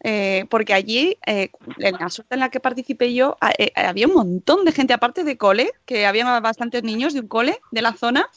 [0.02, 4.14] Eh, porque allí, eh, en la suerte en la que participé yo, eh, había un
[4.14, 7.92] montón de gente, aparte de cole, que había bastantes niños de un cole de la
[7.92, 8.28] zona,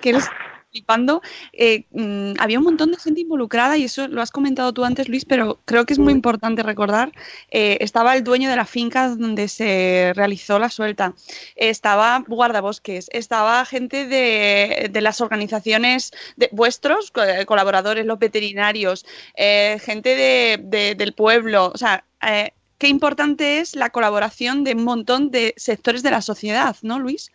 [0.00, 0.24] que los
[0.70, 1.22] flipando.
[1.52, 5.08] eh, mm, había un montón de gente involucrada y eso lo has comentado tú antes,
[5.08, 7.12] Luis, pero creo que es muy importante recordar.
[7.50, 11.14] eh, estaba el dueño de la finca donde se realizó la suelta,
[11.56, 19.78] estaba guardabosques, estaba gente de, de las organizaciones de, vuestros, co- colaboradores, los veterinarios, eh,
[19.82, 24.84] gente de- de- del pueblo, o sea, eh, qué importante es la colaboración de un
[24.84, 27.30] montón de sectores de la sociedad, ¿no, Luis?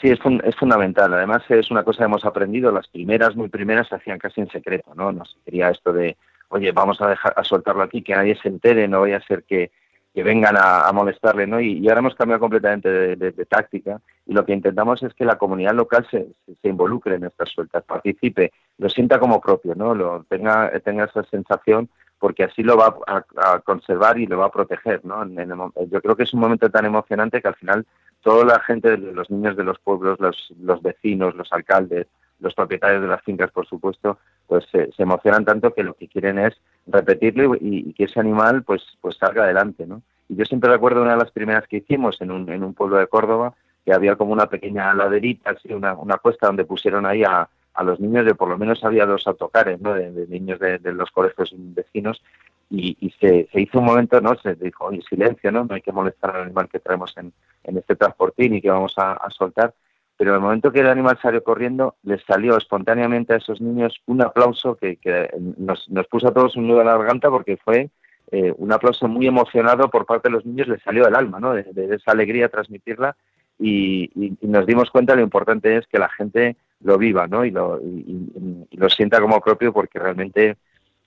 [0.00, 1.12] Sí, es, fun- es fundamental.
[1.12, 2.70] Además, es una cosa que hemos aprendido.
[2.70, 5.10] Las primeras, muy primeras, se hacían casi en secreto, ¿no?
[5.12, 6.16] No se quería esto de,
[6.48, 9.42] oye, vamos a dejar a soltarlo aquí, que nadie se entere, no vaya a ser
[9.44, 9.72] que,
[10.14, 11.60] que vengan a, molestarle, ¿no?
[11.60, 15.36] Y, ahora hemos cambiado completamente de, de- táctica y lo que intentamos es que la
[15.36, 16.28] comunidad local se,
[16.62, 19.94] se- involucre en estas sueltas, participe, lo sienta como propio, ¿no?
[19.96, 21.88] Lo tenga, tenga esa sensación
[22.20, 25.22] porque así lo va a, a conservar y lo va a proteger, ¿no?
[25.24, 27.84] En- el yo creo que es un momento tan emocionante que al final
[28.28, 32.08] toda la gente, los niños de los pueblos, los, los vecinos, los alcaldes,
[32.40, 36.38] los propietarios de las fincas, por supuesto, pues se, emocionan tanto que lo que quieren
[36.38, 36.52] es
[36.86, 40.02] repetirlo y, que ese animal pues pues salga adelante, ¿no?
[40.28, 42.98] Y yo siempre recuerdo una de las primeras que hicimos en un, en un pueblo
[42.98, 43.54] de Córdoba,
[43.86, 47.82] que había como una pequeña laderita, así, una, una cuesta donde pusieron ahí a, a
[47.82, 49.94] los niños, de por lo menos había dos autocares, ¿no?
[49.94, 52.22] De, de niños de los colegios vecinos,
[52.70, 54.36] y, y se, se hizo un momento, ¿no?
[54.36, 55.64] Se dijo, oye, silencio, ¿no?
[55.64, 57.32] No hay que molestar al animal que traemos en,
[57.64, 59.74] este transportín y que vamos a, soltar.
[60.16, 64.00] Pero en el momento que el animal salió corriendo, les salió espontáneamente a esos niños
[64.06, 67.56] un aplauso que, que nos, nos puso a todos un nudo en la garganta porque
[67.56, 67.90] fue
[68.32, 71.52] eh, un aplauso muy emocionado por parte de los niños, les salió del alma, ¿no?
[71.54, 73.16] De, de esa alegría transmitirla
[73.58, 77.44] y, y- y nos dimos cuenta lo importante es que la gente lo viva, ¿no?
[77.44, 80.56] Y lo, y lo sienta como propio porque realmente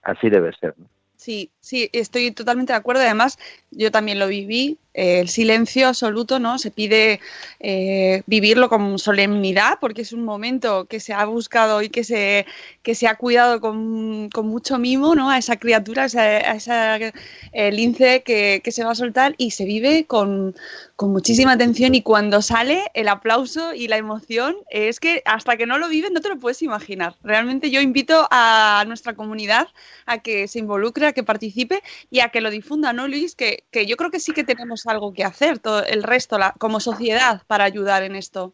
[0.03, 0.85] así debe ser, ¿no?
[1.23, 3.03] Sí, sí, estoy totalmente de acuerdo.
[3.03, 3.37] Además,
[3.69, 4.79] yo también lo viví.
[4.93, 6.57] eh, el silencio absoluto, ¿no?
[6.57, 7.19] Se pide
[7.59, 12.45] eh, vivirlo con solemnidad porque es un momento que se ha buscado y que se,
[12.83, 15.29] que se ha cuidado con, con mucho mimo, ¿no?
[15.29, 19.35] A esa criatura, a esa, a esa, eh, lince que, que se va a soltar
[19.37, 20.55] y se vive con,
[20.95, 25.65] con muchísima atención y cuando sale el aplauso y la emoción es que hasta que
[25.65, 27.15] no lo vives no te lo puedes imaginar.
[27.23, 29.67] Realmente yo invito a nuestra comunidad
[30.05, 33.35] a que se involucre, que participe y a que lo difunda, ¿no, Luis?
[33.35, 36.79] Que, que yo creo que sí que tenemos algo que hacer, todo el resto, como
[36.79, 38.53] sociedad, para ayudar en esto.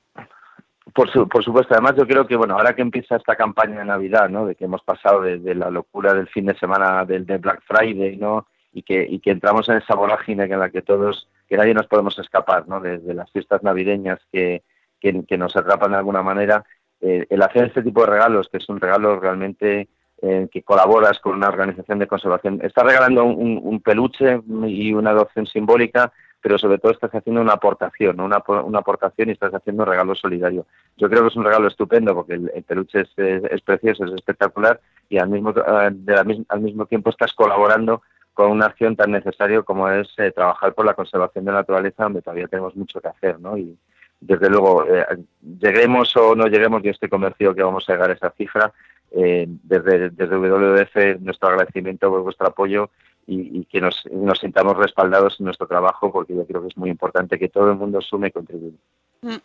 [0.94, 3.86] Por, su- por supuesto, además yo creo que, bueno, ahora que empieza esta campaña de
[3.86, 4.46] Navidad, ¿no?
[4.46, 7.62] De que hemos pasado de, de la locura del fin de semana del de Black
[7.68, 8.48] Friday, ¿no?
[8.74, 11.88] Y que, y que entramos en esa vorágine en la que todos, que nadie nos
[11.88, 12.80] podemos escapar, ¿no?
[12.80, 14.64] De, de las fiestas navideñas que,
[15.00, 16.64] que, que nos atrapan de alguna manera.
[17.02, 19.88] Eh, el hacer este tipo de regalos, que es un regalo realmente
[20.22, 25.46] eh, que colaboras con una organización de conservación, estás regalando un, peluche y una adopción
[25.46, 29.90] simbólica, pero sobre todo estás haciendo una aportación, una, una aportación y estás haciendo un
[29.90, 30.66] regalo solidario.
[30.98, 34.80] Yo creo que es un regalo estupendo porque el, el peluche es, precioso, es espectacular
[35.10, 38.02] y al mismo, eh, al mismo tiempo estás colaborando
[38.38, 42.04] con una acción tan necesaria como es eh, trabajar por la conservación de la naturaleza,
[42.04, 43.58] donde todavía tenemos mucho que hacer, ¿no?
[43.58, 43.76] Y
[44.20, 45.06] desde luego, eh,
[45.60, 48.74] lleguemos o no lleguemos, yo estoy convencido que vamos a llegar a esa cifra.
[49.10, 52.90] Eh, desde, desde WWF, nuestro agradecimiento por vuestro apoyo
[53.26, 56.78] y, y que nos, nos sintamos respaldados en nuestro trabajo, porque yo creo que es
[56.78, 58.76] muy importante que todo el mundo sume y contribuya.
[59.22, 59.36] Mm.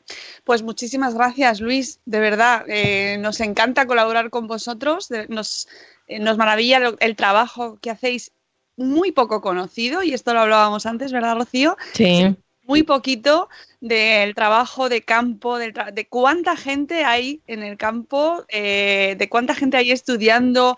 [0.45, 2.01] Pues muchísimas gracias, Luis.
[2.07, 5.09] De verdad, eh, nos encanta colaborar con vosotros.
[5.29, 5.69] nos,
[6.09, 8.33] eh, nos maravilla lo- el trabajo que hacéis
[8.77, 11.77] muy poco conocido, y esto lo hablábamos antes, ¿verdad, Rocío?
[11.93, 12.35] Sí.
[12.65, 13.49] Muy poquito
[13.81, 19.29] del trabajo de campo, del tra- de cuánta gente hay en el campo, eh, de
[19.29, 20.77] cuánta gente hay estudiando.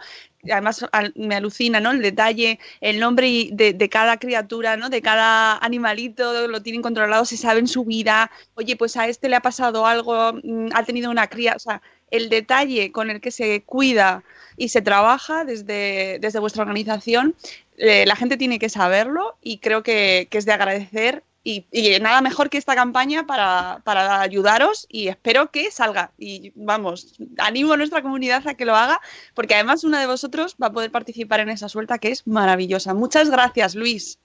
[0.50, 1.90] Además, al- me alucina, ¿no?
[1.90, 4.88] El detalle, el nombre de, de cada criatura, ¿no?
[4.88, 8.30] De cada animalito, lo tienen controlado, se saben su vida.
[8.54, 11.54] Oye, pues a este le ha pasado algo, mm, ha tenido una cría.
[11.54, 14.24] O sea, el detalle con el que se cuida
[14.56, 17.34] y se trabaja desde, desde vuestra organización,
[17.76, 21.22] eh, la gente tiene que saberlo y creo que es de agradecer.
[21.46, 26.10] Y, y nada mejor que esta campaña para, para ayudaros y espero que salga.
[26.16, 28.98] Y vamos, animo a nuestra comunidad a que lo haga,
[29.34, 32.94] porque además una de vosotros va a poder participar en esa suelta que es maravillosa.
[32.94, 34.18] Muchas gracias, Luis.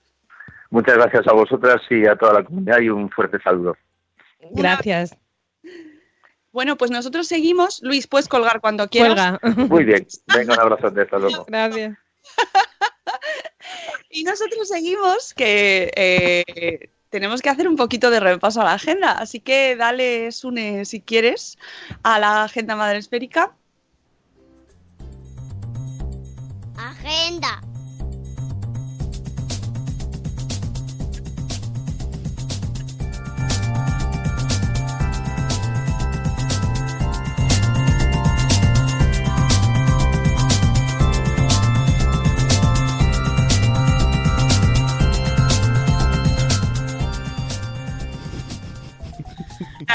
[0.70, 3.76] Muchas gracias a vosotras y a toda la comunidad y un fuerte saludo.
[4.52, 5.14] Gracias.
[6.52, 7.80] Bueno, pues nosotros seguimos.
[7.82, 9.38] Luis, puedes colgar cuando quieras.
[9.40, 9.66] Cuelga.
[9.68, 11.44] Muy bien, venga, un abrazo, hasta luego.
[11.46, 11.98] Gracias.
[14.12, 19.12] Y nosotros seguimos que eh, tenemos que hacer un poquito de repaso a la agenda.
[19.12, 21.58] Así que dale, Sune, si quieres,
[22.02, 23.52] a la agenda madre esférica.
[26.76, 27.60] Agenda.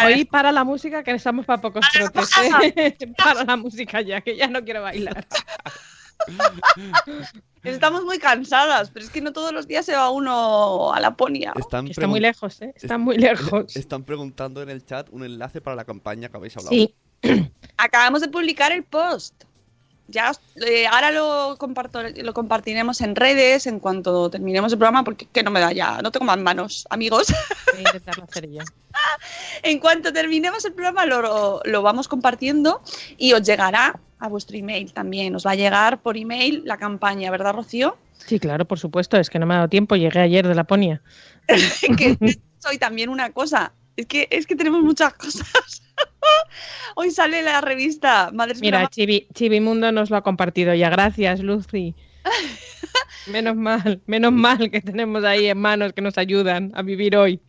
[0.03, 2.29] Hoy para la música que estamos para pocos trotes.
[2.43, 2.97] ¿eh?
[3.17, 5.25] para la música ya, que ya no quiero bailar.
[7.63, 11.53] Estamos muy cansadas, pero es que no todos los días se va uno a Laponia.
[11.55, 12.73] Están Está muy lejos, ¿eh?
[12.75, 13.75] Está muy lejos.
[13.75, 16.75] Están preguntando en el chat un enlace para la campaña que habéis hablado.
[16.75, 16.95] Sí,
[17.77, 19.43] Acabamos de publicar el post.
[20.07, 20.31] Ya
[20.65, 25.41] eh, ahora lo comparto, lo compartiremos en redes en cuanto terminemos el programa, porque que
[25.41, 27.33] no me da ya, no tengo más manos, amigos.
[27.73, 28.61] voy a intentarlo hacer yo.
[29.63, 32.81] en cuanto terminemos el programa lo, lo vamos compartiendo
[33.17, 35.35] y os llegará a vuestro email también.
[35.35, 37.97] Os va a llegar por email la campaña, ¿verdad, Rocío?
[38.17, 41.01] Sí, claro, por supuesto, es que no me ha dado tiempo, llegué ayer de Laponia.
[41.47, 42.17] que
[42.59, 43.71] soy también una cosa.
[43.95, 45.81] Es que, es que tenemos muchas cosas.
[46.95, 50.89] Hoy sale la revista Madres Mira, Brava- Chibi, Chibimundo nos lo ha compartido ya.
[50.89, 51.93] Gracias, Lucy.
[53.27, 57.39] Menos mal, menos mal que tenemos ahí en manos que nos ayudan a vivir hoy.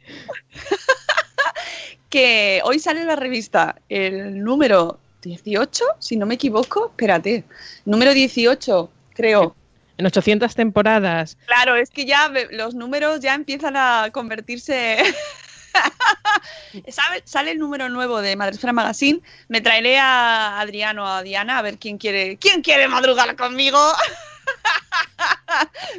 [2.08, 6.86] que hoy sale la revista el número 18, si no me equivoco.
[6.86, 7.44] Espérate,
[7.84, 9.54] número 18, creo.
[9.98, 11.36] En 800 temporadas.
[11.46, 14.98] Claro, es que ya los números ya empiezan a convertirse.
[16.88, 19.20] ¿Sabe- Sale el número nuevo de Madresfera Magazine.
[19.48, 23.78] Me traeré a Adriano o a Diana a ver quién quiere, quién quiere madrugar conmigo.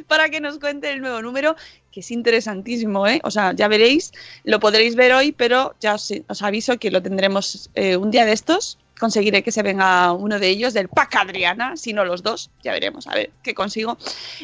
[0.06, 1.56] Para que nos cuente el nuevo número,
[1.92, 3.20] que es interesantísimo, ¿eh?
[3.24, 4.12] O sea, ya veréis,
[4.44, 8.24] lo podréis ver hoy, pero ya os, os aviso que lo tendremos eh, un día
[8.24, 8.78] de estos.
[8.98, 12.72] Conseguiré que se venga uno de ellos del pack Adriana, si no los dos, ya
[12.72, 13.96] veremos, a ver qué consigo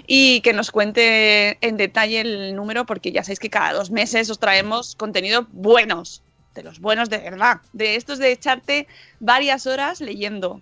[0.07, 4.31] y que nos cuente en detalle el número, porque ya sabéis que cada dos meses
[4.31, 6.23] os traemos contenido buenos,
[6.55, 8.87] de los buenos de verdad, de estos de echarte
[9.19, 10.61] varias horas leyendo.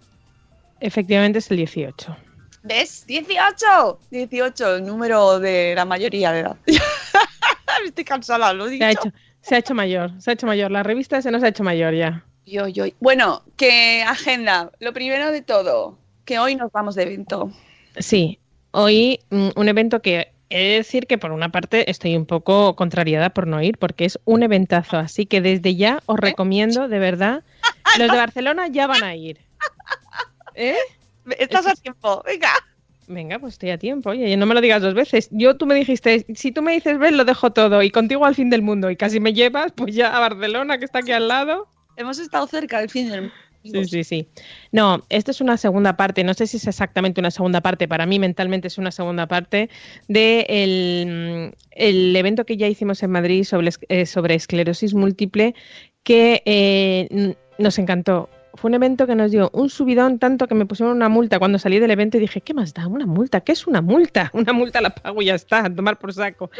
[0.81, 2.17] Efectivamente es el 18.
[2.65, 3.07] ¿Ves?
[3.07, 3.99] ¡18!
[4.11, 6.57] 18, el número de la mayoría de edad.
[7.85, 9.09] Estoy cansada, lo he Se ha, dicho.
[9.09, 10.71] hecho, se ha hecho mayor, se ha hecho mayor.
[10.71, 12.25] La revista se nos ha hecho mayor ya.
[12.47, 12.85] Yo, yo.
[13.01, 14.71] Bueno, que agenda.
[14.81, 17.53] Lo primero de todo, que hoy nos vamos de evento.
[17.99, 18.39] Sí,
[18.73, 22.77] hoy mm, un evento que he de decir que por una parte estoy un poco
[22.77, 24.99] contrariada por no ir, porque es un eventazo.
[24.99, 27.43] Así que desde ya os recomiendo, de verdad,
[27.99, 29.39] los de Barcelona ya van a ir.
[30.55, 30.77] ¿Eh?
[31.39, 32.51] Estás a tiempo, venga.
[33.09, 34.11] Venga, pues estoy a tiempo.
[34.11, 35.29] Oye, no me lo digas dos veces.
[35.31, 38.35] Yo, tú me dijiste, si tú me dices, ven, lo dejo todo y contigo al
[38.35, 41.29] fin del mundo y casi me llevas, pues ya a Barcelona, que está aquí al
[41.29, 41.69] lado.
[41.97, 43.33] Hemos estado cerca del fin del.
[43.65, 44.29] Sí, sí, sí.
[44.73, 48.07] No, esto es una segunda parte, no sé si es exactamente una segunda parte, para
[48.07, 49.71] mí mentalmente es una segunda parte
[50.09, 55.55] de el, el evento que ya hicimos en Madrid sobre, eh, sobre esclerosis múltiple
[56.03, 58.29] que eh, nos encantó.
[58.55, 61.59] Fue un evento que nos dio un subidón tanto que me pusieron una multa cuando
[61.59, 62.87] salí del evento y dije, ¿qué más da?
[62.87, 63.41] ¿Una multa?
[63.41, 64.31] ¿Qué es una multa?
[64.35, 66.51] Una multa la pago y ya está, a tomar por saco.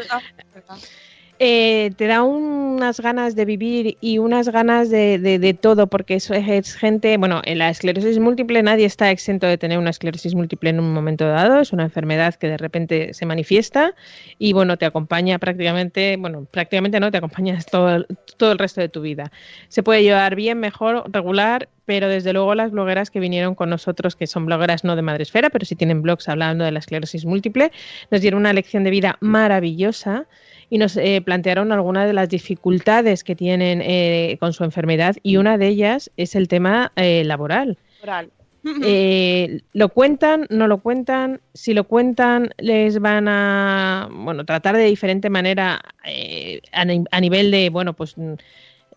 [1.39, 6.13] Eh, te da unas ganas de vivir y unas ganas de, de- de todo, porque
[6.15, 6.29] es,
[6.77, 10.79] gente, bueno, en la esclerosis múltiple nadie está exento de tener una esclerosis múltiple en
[10.79, 13.93] un momento dado, es una enfermedad que de repente se manifiesta
[14.37, 18.05] y bueno, te acompaña prácticamente, bueno, prácticamente no, te acompaña todo,
[18.37, 19.31] todo el resto de tu vida.
[19.67, 24.15] Se puede llevar bien, mejor, regular, pero desde luego las blogueras que vinieron con nosotros,
[24.15, 27.71] que son blogueras no de Madresfera, pero sí tienen blogs hablando de la esclerosis múltiple,
[28.11, 30.27] nos dieron una lección de vida maravillosa
[30.73, 35.37] y nos eh, plantearon algunas de las dificultades que tienen eh, con su enfermedad y
[35.37, 37.77] una de ellas es el tema eh, laboral.
[38.01, 38.31] Oral.
[38.81, 40.47] Eh, ¿Lo cuentan?
[40.49, 41.41] ¿No lo cuentan?
[41.53, 47.19] Si lo cuentan, les van a bueno tratar de diferente manera eh, a, ni- a
[47.21, 48.15] nivel de, bueno, pues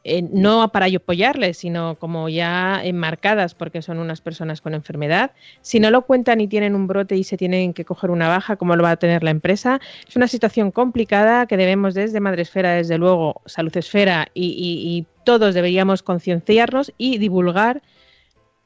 [0.09, 5.33] eh, no para apoyarles, sino como ya enmarcadas porque son unas personas con enfermedad.
[5.63, 8.57] Si no lo cuentan y tienen un brote y se tienen que coger una baja,
[8.57, 12.73] como lo va a tener la empresa, es una situación complicada que debemos desde Madresfera,
[12.73, 17.83] desde luego, Salud Esfera y todos deberíamos concienciarnos y divulgar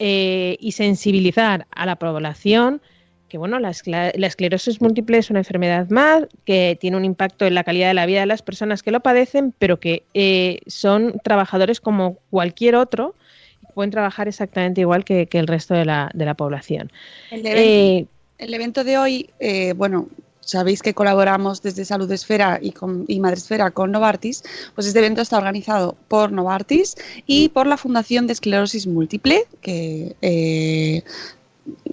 [0.02, 2.80] eh, y sensibilizar a la población
[3.30, 7.64] que bueno, la, esclerosis múltiple es una enfermedad más que tiene un impacto en la
[7.64, 11.80] calidad de la vida de las personas que lo padecen, pero que eh, son trabajadores
[11.80, 13.14] como cualquier otro
[13.62, 16.92] y pueden trabajar exactamente igual que, que el resto de la, de la población.
[17.30, 18.06] El evento, Eh,
[18.38, 20.08] el evento de hoy, eh, bueno,
[20.40, 24.42] sabéis que colaboramos desde Salud Esfera y, con, y Madresfera con Novartis,
[24.74, 30.16] pues este evento está organizado por Novartis y por la Fundación de Esclerosis Múltiple, que
[30.20, 31.04] eh,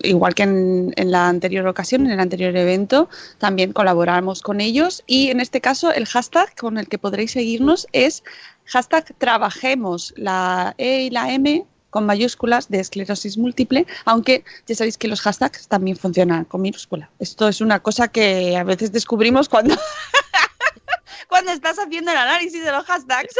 [0.03, 5.03] igual que en, en, la anterior ocasión, en el anterior evento, también colaboramos con ellos
[5.07, 8.23] y en este caso el hashtag con el que podréis seguirnos es
[8.65, 14.97] hashtag trabajemos la E y la M con mayúsculas de esclerosis múltiple, aunque ya sabéis
[14.97, 17.09] que los hashtags también funcionan con minúscula.
[17.19, 19.75] Esto es una cosa que a veces descubrimos cuando,
[21.30, 23.36] cuando estás haciendo el análisis de los hashtags.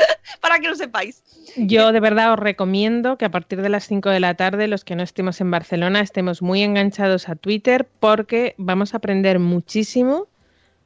[0.40, 1.22] Para que lo sepáis.
[1.56, 4.84] Yo de verdad os recomiendo que a partir de las 5 de la tarde, los
[4.84, 10.28] que no estemos en Barcelona, estemos muy enganchados a Twitter porque vamos a aprender muchísimo,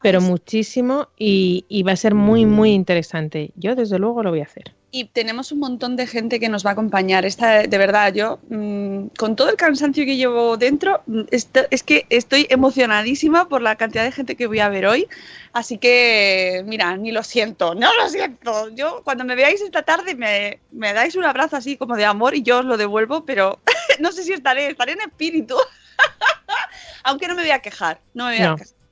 [0.04, 3.52] pero muchísimo y, y va a ser muy, muy interesante.
[3.56, 6.64] Yo desde luego lo voy a hacer y tenemos un montón de gente que nos
[6.64, 7.24] va a acompañar.
[7.24, 12.06] Esta, de verdad, yo mmm, con todo el cansancio que llevo dentro, esto, es que
[12.10, 15.08] estoy emocionadísima por la cantidad de gente que voy a ver hoy.
[15.54, 18.68] Así que, mira, ni lo siento, no lo siento.
[18.74, 22.34] Yo cuando me veáis esta tarde me, me dais un abrazo así como de amor
[22.34, 23.60] y yo os lo devuelvo, pero
[24.00, 25.56] no sé si estaré, estaré en espíritu.
[27.04, 28.52] Aunque no me voy a quejar, no me voy no.
[28.52, 28.83] a quejar.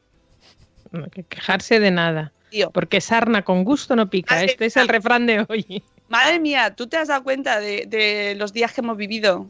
[0.93, 2.33] No hay que quejarse de nada.
[2.51, 2.71] Tío.
[2.71, 4.43] Porque sarna con gusto no pica.
[4.43, 5.83] Este es el refrán de hoy.
[6.09, 9.49] Madre mía, ¿tú te has dado cuenta de, de, los días que hemos vivido?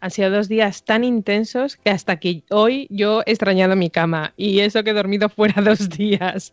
[0.00, 4.34] Han sido dos días tan intensos que hasta que hoy yo he extrañado mi cama
[4.36, 6.52] y eso que he dormido fuera dos días.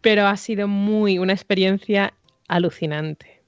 [0.00, 2.14] Pero ha sido muy una experiencia
[2.48, 3.40] alucinante.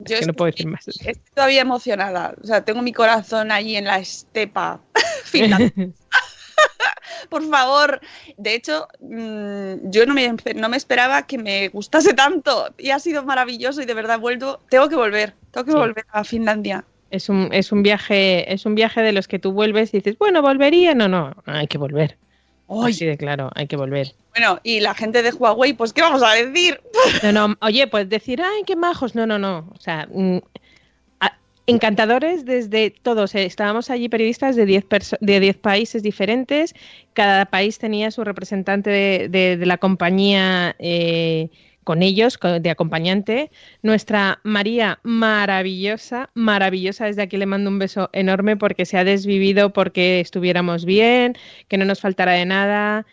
[0.00, 0.86] Yo es que no puedo decir más.
[0.86, 2.34] Estoy todavía emocionada.
[2.42, 4.80] O sea, tengo mi corazón allí en la estepa.
[7.28, 8.00] por favor.
[8.36, 12.98] De hecho, mmm, yo no me, no me, esperaba que me gustase tanto y ha
[12.98, 15.76] sido maravilloso y de verdad vuelvo, tengo que volver, tengo que sí.
[15.76, 16.84] volver a Finlandia.
[17.10, 20.18] Es un, es un viaje, es un viaje de los que tú vuelves y dices,
[20.18, 22.16] bueno, volvería, no, no, hay que volver.
[22.66, 22.92] Oy.
[22.92, 24.14] Así de claro, hay que volver.
[24.30, 26.80] Bueno, y la gente de Huawei, pues, ¿qué vamos a decir?
[27.22, 29.14] No, no, oye, pues decir, ay, qué majos.
[29.14, 29.70] No, no, no.
[29.72, 30.38] O sea, mm,
[31.66, 33.34] encantadores desde todos.
[33.34, 34.86] Eh, estábamos allí periodistas de 10
[35.20, 36.74] de diez países diferentes.
[37.12, 40.76] Cada país tenía su representante de, de, de la compañía.
[40.78, 41.50] Eh,
[41.84, 43.50] con ellos, de acompañante.
[43.82, 47.06] Nuestra María, maravillosa, maravillosa.
[47.06, 51.36] Desde aquí le mando un beso enorme porque se ha desvivido porque estuviéramos bien,
[51.68, 53.06] que no nos faltara de nada.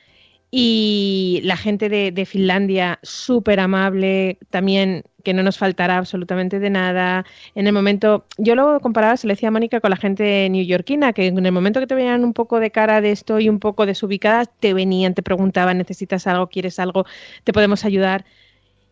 [0.49, 6.69] Y la gente de, de Finlandia, súper amable, también que no nos faltará absolutamente de
[6.69, 7.26] nada.
[7.55, 11.13] En el momento, yo lo comparaba, se le decía a Mónica, con la gente neoyorquina,
[11.13, 13.59] que en el momento que te venían un poco de cara de esto y un
[13.59, 17.05] poco desubicadas, te venían, te preguntaban, necesitas algo, quieres algo,
[17.43, 18.26] te podemos ayudar.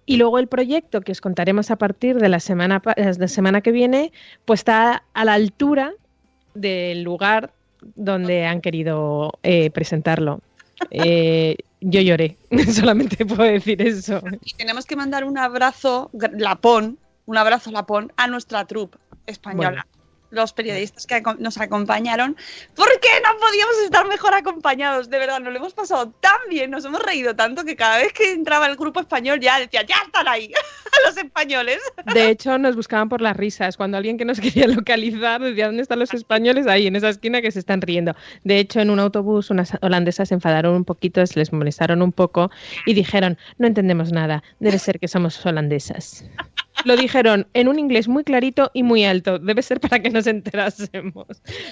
[0.06, 3.72] Y luego el proyecto que os contaremos a partir de la semana, de semana que
[3.72, 4.12] viene,
[4.46, 5.94] pues está a la altura
[6.56, 7.52] del lugar
[7.96, 10.42] donde han querido eh, presentarlo.
[10.92, 12.38] Eh, yo lloré,
[12.74, 14.22] solamente puedo decir eso.
[14.44, 19.86] Y tenemos que mandar un abrazo lapón, un abrazo lapón a nuestra troupe española.
[19.86, 19.99] Bueno
[20.32, 22.36] los periodistas que nos acompañaron,
[22.76, 26.86] porque no podíamos estar mejor acompañados, de verdad, nos lo hemos pasado tan bien, nos
[26.86, 30.28] hemos reído tanto que cada vez que entraba el grupo español ya decía, ya están
[30.28, 30.52] ahí,
[31.06, 31.80] los españoles.
[32.14, 35.82] De hecho, nos buscaban por las risas, cuando alguien que nos quería localizar decía, ¿dónde
[35.82, 36.68] están los españoles?
[36.68, 38.16] Ahí, en esa esquina que se están riendo.
[38.44, 42.12] De hecho, en un autobús unas holandesas se enfadaron un poquito, se les molestaron un
[42.12, 42.52] poco
[42.86, 46.24] y dijeron, no entendemos nada, debe ser que somos holandesas.
[46.86, 49.40] Lo dijeron en un inglés muy clarito y muy alto.
[49.40, 51.28] Debe ser para que nos enterásemos.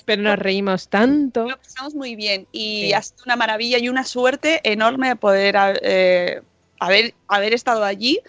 [0.06, 1.48] Pero nos reímos tanto.
[1.48, 2.94] Lo pasamos muy bien y sí.
[2.94, 6.42] ha sido una maravilla y una suerte enorme poder eh,
[6.80, 8.20] haber, haber estado allí.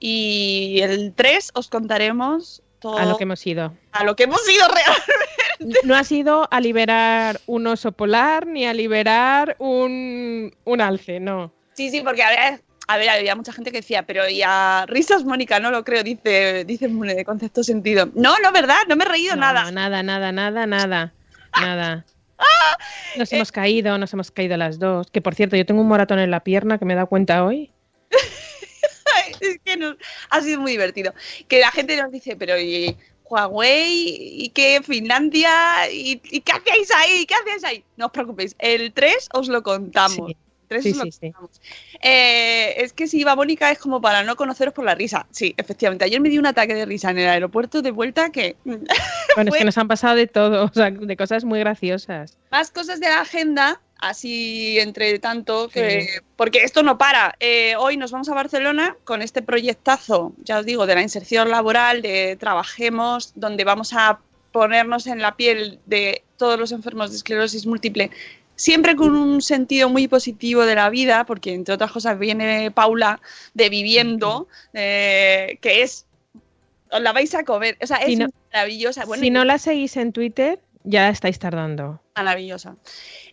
[0.00, 2.98] Y el 3 os contaremos todo.
[2.98, 3.74] A lo que hemos ido.
[3.92, 5.80] A lo que hemos ido realmente.
[5.82, 11.52] No ha sido a liberar un oso polar ni a liberar un, un alce, no.
[11.72, 12.60] Sí, sí, porque había
[12.90, 16.64] a ver, había mucha gente que decía, pero ya risas, Mónica, no lo creo, dice,
[16.64, 18.08] dice de concepto sentido.
[18.14, 18.78] No, no, ¿verdad?
[18.88, 19.70] No me he reído no, nada.
[19.70, 21.12] Nada, nada, nada, nada,
[21.60, 22.06] nada.
[23.18, 25.10] Nos hemos caído, nos hemos caído las dos.
[25.10, 27.44] Que por cierto, yo tengo un moratón en la pierna que me he dado cuenta
[27.44, 27.70] hoy.
[29.40, 29.96] es que nos,
[30.30, 31.12] ha sido muy divertido.
[31.46, 34.44] Que la gente nos dice, pero ¿y Huawei?
[34.44, 35.90] ¿Y qué Finlandia?
[35.92, 37.26] ¿Y, ¿Y, qué hacéis ahí?
[37.26, 37.84] ¿Qué hacéis ahí?
[37.98, 40.30] No os preocupéis, el 3 os lo contamos.
[40.30, 40.36] Sí.
[40.70, 41.32] Sí, sí, sí.
[42.00, 45.26] Eh, es que si iba Mónica es como para no conoceros por la risa.
[45.30, 46.04] Sí, efectivamente.
[46.04, 48.56] Ayer me dio un ataque de risa en el aeropuerto de vuelta que.
[49.34, 52.36] Bueno, es que nos han pasado de todo, o sea, de cosas muy graciosas.
[52.50, 56.08] Más cosas de la agenda, así entre tanto, que, sí.
[56.34, 57.36] porque esto no para.
[57.38, 61.50] Eh, hoy nos vamos a Barcelona con este proyectazo, ya os digo, de la inserción
[61.50, 64.18] laboral, de Trabajemos, donde vamos a
[64.50, 68.10] ponernos en la piel de todos los enfermos de esclerosis múltiple
[68.58, 73.20] siempre con un sentido muy positivo de la vida, porque entre otras cosas viene Paula
[73.54, 76.06] de Viviendo, eh, que es,
[76.90, 79.04] os la vais a comer, o sea, es Si no- maravillosa.
[79.04, 82.00] Bueno, si no la seguís en Twitter, ya estáis tardando.
[82.16, 82.74] maravillosa.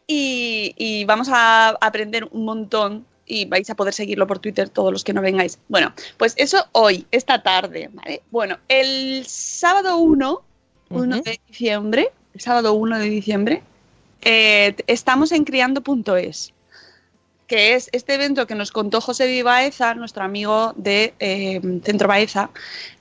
[0.07, 4.91] Y, y vamos a aprender un montón y vais a poder seguirlo por Twitter todos
[4.93, 5.57] los que no vengáis.
[5.67, 8.21] Bueno, pues eso hoy, esta tarde, ¿vale?
[8.29, 10.43] Bueno, el sábado 1,
[10.91, 11.23] 1 Ujú.
[11.23, 13.63] de diciembre, el sábado 1 de diciembre,
[14.21, 16.53] eh, estamos en criando.es,
[17.47, 22.49] que es este evento que nos contó José Vivaeza, nuestro amigo de eh, Centro Baeza,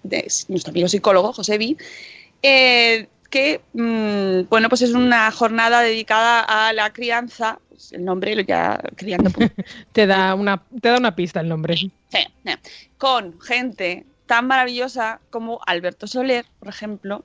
[0.02, 1.76] de, nuestro amigo psicólogo, José Vi,
[2.42, 8.36] eh, que, mm, bueno, pues es una jornada dedicada a la crianza, pues el nombre
[8.36, 9.30] lo ya criando.
[9.92, 11.76] Te da una, te da una pista el nombre.
[11.76, 11.90] Sí.
[12.98, 17.24] con gente tan maravillosa como Alberto Soler, por ejemplo,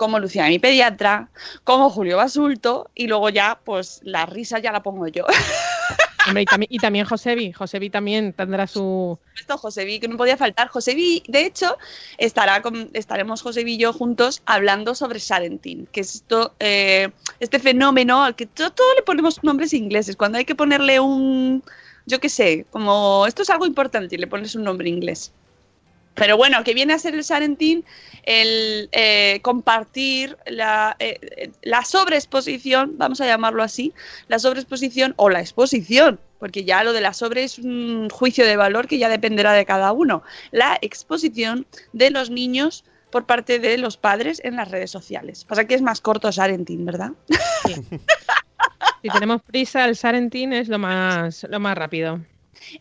[0.00, 1.28] como Lucía, mi pediatra,
[1.62, 5.26] como Julio Basulto, y luego ya, pues la risa ya la pongo yo.
[6.26, 7.52] Hombre, y, también, y también Josebi.
[7.52, 9.18] Josebi también tendrá su.
[9.38, 10.68] Esto, Josebi, que no podía faltar.
[10.68, 11.76] Josebi, de hecho,
[12.16, 17.58] estará con, estaremos Josebi y yo juntos hablando sobre Sarentin, que es esto, eh, este
[17.58, 20.16] fenómeno al que todo, todo le ponemos nombres ingleses.
[20.16, 21.62] Cuando hay que ponerle un,
[22.06, 25.34] yo qué sé, como esto es algo importante y le pones un nombre inglés.
[26.14, 27.84] Pero bueno, que viene a ser el Sarentín
[28.24, 33.94] el eh, compartir la, eh, la sobreexposición, vamos a llamarlo así,
[34.28, 38.56] la sobreexposición o la exposición, porque ya lo de la sobre es un juicio de
[38.56, 43.76] valor que ya dependerá de cada uno, la exposición de los niños por parte de
[43.78, 45.44] los padres en las redes sociales.
[45.44, 47.12] Pasa que es más corto Sarentín, ¿verdad?
[49.02, 52.20] Si tenemos prisa, el Sarentín es lo más, lo más rápido.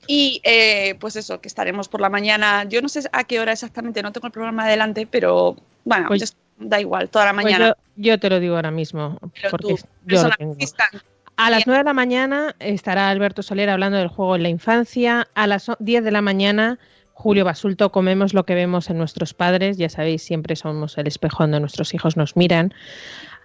[0.08, 2.64] Y eh, pues eso, que estaremos por la mañana.
[2.66, 5.56] Yo no sé a qué hora exactamente, no tengo el programa adelante, pero
[5.86, 7.68] bueno, Pues- es- da igual, toda la Pues mañana.
[7.96, 10.54] yo, yo te lo digo ahora mismo, Pero porque tú, yo lo persona tengo.
[10.58, 11.02] assistant,
[11.38, 15.30] A las 9 de la mañana estará Alberto Soler hablando del juego en la infancia.
[15.36, 16.80] A las o- 10 de la mañana,
[17.14, 19.78] Julio Basulto, comemos lo que vemos en nuestros padres.
[19.78, 22.74] Ya sabéis, siempre somos el espejo donde nuestros hijos nos miran.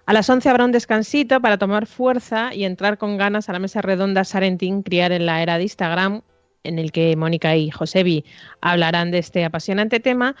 [0.05, 3.59] A las 11 habrá un descansito para tomar fuerza y entrar con ganas a la
[3.59, 6.21] mesa redonda Sarentín, criar en la era de Instagram,
[6.63, 8.23] en el que Mónica y Josebi
[8.61, 10.35] hablarán de este apasionante tema.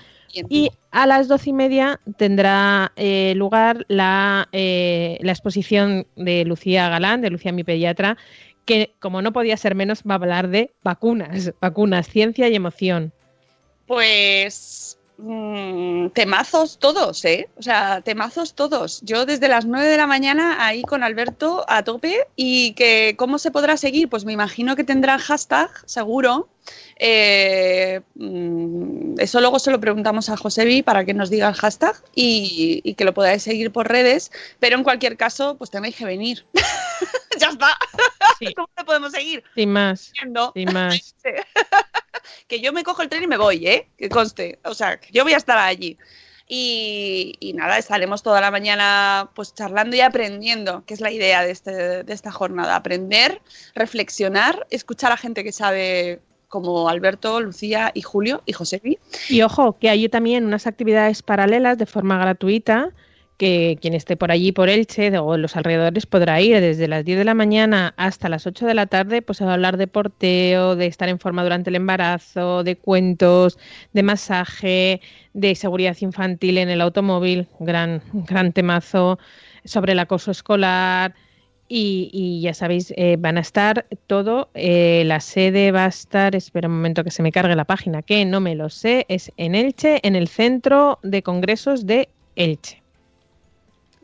[0.49, 6.89] Y a las doce y media tendrá eh, lugar la, eh, la exposición de Lucía
[6.89, 8.17] Galán, de Lucía mi pediatra,
[8.65, 13.13] que como no podía ser menos va a hablar de vacunas, vacunas, ciencia y emoción.
[13.87, 17.49] Pues mm, temazos todos, ¿eh?
[17.57, 19.01] O sea, temazos todos.
[19.01, 23.37] Yo desde las 9 de la mañana ahí con Alberto a tope y que cómo
[23.37, 26.49] se podrá seguir, pues me imagino que tendrá hashtag, seguro.
[26.97, 31.95] Eh, mm, eso luego se lo preguntamos a Josebi para que nos diga el hashtag
[32.15, 36.05] y, y que lo podáis seguir por redes, pero en cualquier caso, pues tenéis que
[36.05, 36.45] venir.
[37.39, 37.77] ya está.
[38.55, 39.43] ¿Cómo lo podemos seguir?
[39.55, 40.51] Sin más, Entiendo.
[40.55, 40.95] sin más.
[40.95, 41.29] Sí.
[42.47, 43.89] que yo me cojo el tren y me voy, ¿eh?
[43.97, 44.59] Que conste.
[44.63, 45.97] O sea, que yo voy a estar allí.
[46.47, 51.43] Y, y nada, estaremos toda la mañana pues charlando y aprendiendo, que es la idea
[51.43, 52.75] de, este, de esta jornada.
[52.75, 53.41] Aprender,
[53.73, 56.21] reflexionar, escuchar a gente que sabe
[56.55, 58.97] como Alberto, Lucía y Julio y Josefi.
[59.29, 62.93] Y ojo, que hay también unas actividades paralelas de forma gratuita
[63.37, 67.03] que quien esté por allí, por Elche o en los alrededores, podrá ir desde las
[67.03, 70.75] 10 de la mañana hasta las 8 de la tarde, pues a hablar de porteo,
[70.75, 73.57] de estar en forma durante el embarazo, de cuentos,
[73.93, 75.01] de masaje,
[75.33, 79.19] de seguridad infantil en el automóvil, gran, gran temazo,
[79.65, 81.13] sobre el acoso escolar.
[81.67, 86.35] Y, y ya sabéis, eh, van a estar todo, eh, la sede va a estar,
[86.35, 89.31] espera un momento que se me cargue la página, que no me lo sé, es
[89.37, 92.83] en Elche, en el Centro de Congresos de Elche.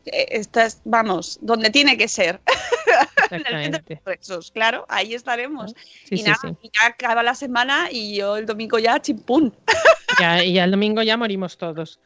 [0.06, 2.40] Eh, Estás, vamos, donde tiene que ser.
[3.30, 3.96] en el centro de Exactamente.
[3.96, 5.72] congresos, claro, ahí estaremos.
[6.04, 6.70] Sí, y sí, nada, sí.
[6.72, 9.54] ya acaba la semana y yo el domingo ya chimpún.
[10.20, 11.98] Ya, y ya el domingo ya morimos todos.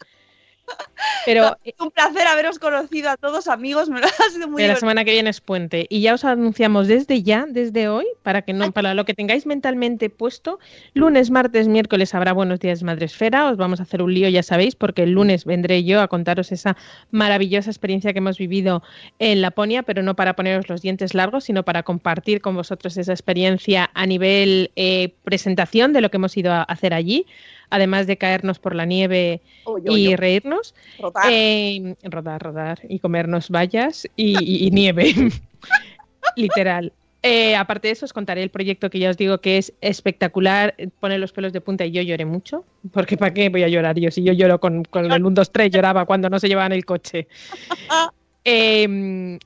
[1.24, 3.88] Pero Es un placer haberos conocido a todos, amigos.
[3.88, 5.86] Me lo ha sido muy de la semana que viene es puente.
[5.90, 9.46] Y ya os anunciamos desde ya, desde hoy, para que no, para lo que tengáis
[9.46, 10.58] mentalmente puesto,
[10.94, 13.50] lunes, martes, miércoles habrá Buenos Días Madresfera.
[13.50, 16.52] Os vamos a hacer un lío, ya sabéis, porque el lunes vendré yo a contaros
[16.52, 16.76] esa
[17.10, 18.82] maravillosa experiencia que hemos vivido
[19.18, 23.12] en Laponia, pero no para poneros los dientes largos, sino para compartir con vosotros esa
[23.12, 27.26] experiencia a nivel eh, presentación de lo que hemos ido a hacer allí.
[27.70, 29.40] Además de caernos por la nieve
[29.86, 31.26] y reírnos, Rodar.
[31.30, 35.12] eh, rodar, rodar y comernos vallas y, y- y nieve.
[36.36, 36.92] Literal.
[37.22, 40.76] Eh, aparte de eso, os contaré el proyecto que ya os digo que es espectacular,
[41.00, 43.98] pone los pelos de punta y yo lloré mucho, porque ¿para qué voy a llorar
[43.98, 44.10] yo?
[44.12, 46.84] Si yo lloro con, con el 1, 2, 3, lloraba cuando no se llevaban el
[46.84, 47.26] coche.
[48.48, 49.38] Eh,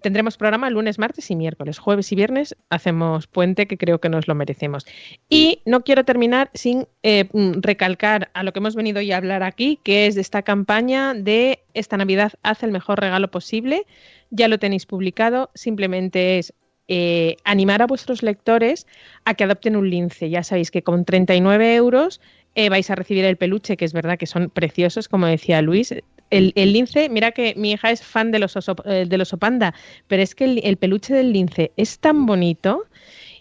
[0.00, 1.78] tendremos programa lunes, martes y miércoles.
[1.78, 4.86] Jueves y viernes hacemos puente, que creo que nos lo merecemos.
[5.28, 9.42] Y no quiero terminar sin eh, recalcar a lo que hemos venido hoy a hablar
[9.42, 13.86] aquí, que es de esta campaña de esta Navidad haz el mejor regalo posible.
[14.30, 16.54] Ya lo tenéis publicado, simplemente es
[16.86, 18.86] eh, animar a vuestros lectores
[19.24, 20.28] a que adopten un lince.
[20.28, 22.20] Ya sabéis que con 39 euros
[22.54, 25.94] eh, vais a recibir el peluche, que es verdad que son preciosos, como decía Luis.
[26.36, 29.74] El, el lince, mira que mi hija es fan del oso, eh, del oso panda,
[30.08, 32.86] pero es que el, el peluche del lince es tan bonito.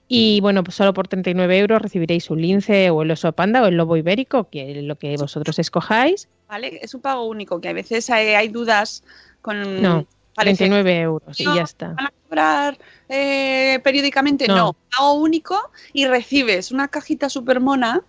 [0.08, 3.66] Y bueno, pues solo por 39 euros recibiréis un lince o el oso panda o
[3.66, 6.30] el lobo ibérico, que lo que vosotros escojáis.
[6.48, 6.80] ¿Vale?
[6.82, 9.04] Es un pago único, que a veces hay, hay dudas
[9.42, 9.82] con...
[9.82, 10.06] No,
[10.36, 11.90] parece- 39 euros y No, ya está.
[11.90, 12.78] ¿Van a cobrar
[13.10, 14.48] eh, periódicamente?
[14.48, 14.56] No.
[14.56, 14.76] No.
[14.98, 18.02] pago único y recibes una cajita súper mona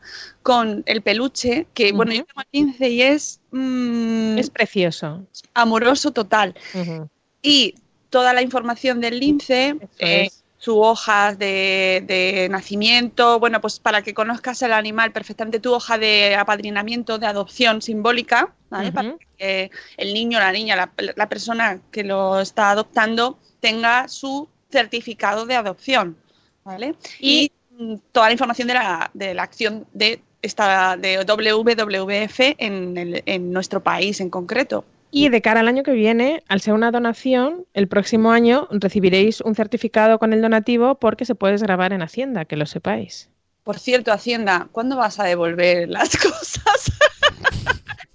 [0.42, 2.20] con el peluche, que bueno, Ujú.
[2.20, 5.26] yo tengo el 15 y es, mm, Es precioso.
[5.54, 6.54] amoroso total.
[6.74, 7.08] Ujú.
[7.42, 7.74] Y
[8.10, 10.30] toda la información del lince, eh,
[10.64, 10.74] es.
[10.74, 15.98] su hoja de, de nacimiento, bueno, pues para que conozcas el animal perfectamente, tu hoja
[15.98, 18.52] de apadrinamiento, de adopción simbólica.
[18.70, 24.48] Para que el niño, la niña, la, la persona que lo está adoptando tenga su
[24.70, 26.16] certificado de adopción,
[26.64, 26.94] ¿vale?
[27.20, 32.96] Y, mm, toda la información de la, de la acción de esta de WWF en,
[32.96, 34.84] el- en nuestro país en concreto.
[35.16, 39.40] Y de cara al año que viene, al ser una donación, el próximo año recibiréis
[39.40, 43.30] un certificado con el donativo porque se puede grabar en Hacienda, que lo sepáis.
[43.62, 46.90] Por cierto, Hacienda, ¿cuándo vas a devolver las cosas?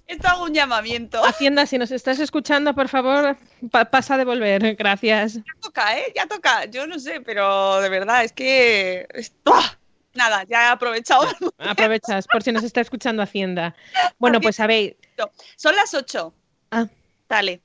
[0.06, 1.24] Esto hago un llamamiento.
[1.24, 3.36] Hacienda, si nos estás escuchando, por favor,
[3.70, 4.74] pa- pasa a devolver.
[4.76, 5.34] Gracias.
[5.36, 6.12] Ya toca, ¿eh?
[6.14, 6.66] Ya toca.
[6.66, 9.06] Yo no sé, pero de verdad es que...
[10.12, 11.22] Nada, ya he aprovechado.
[11.58, 13.74] Aprovechas por si nos está escuchando Hacienda.
[14.18, 14.94] Bueno, pues sabéis.
[15.56, 16.34] Son las 8.
[16.72, 16.86] Ah.
[17.28, 17.60] Dale.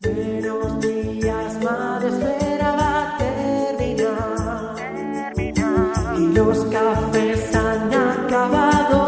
[0.00, 4.76] Buenos días, madre espera va a terminar.
[6.18, 9.05] Y los cafés han acabado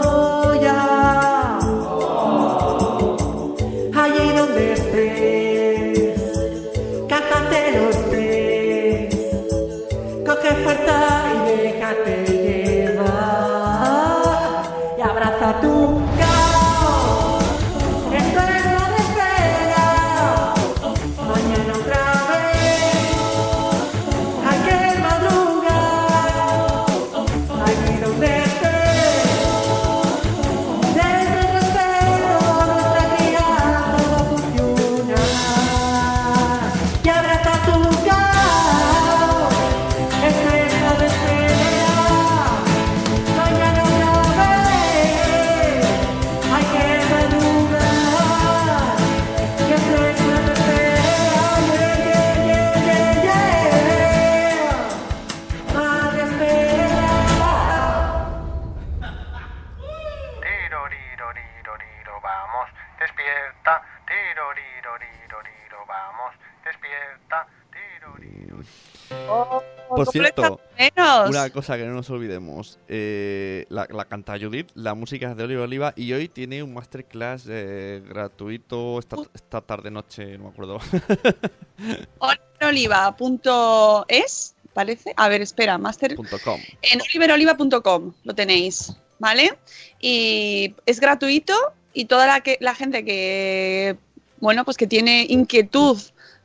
[71.42, 72.78] una cosa que no nos olvidemos.
[72.88, 76.72] eh, la, la canta Judith, la música es de Oliver Oliva y hoy tiene un
[76.74, 80.78] masterclass eh, gratuito esta, esta tarde-noche, no me acuerdo.
[82.18, 85.12] Oliveroliva.es, parece.
[85.16, 86.14] A ver, espera, Master.
[86.16, 86.60] punto com.
[86.82, 89.58] En oliveroliva.com lo tenéis, ¿vale?
[90.00, 91.54] Y es gratuito
[91.92, 93.96] y toda la, que, la gente que,
[94.40, 95.98] bueno, pues que tiene inquietud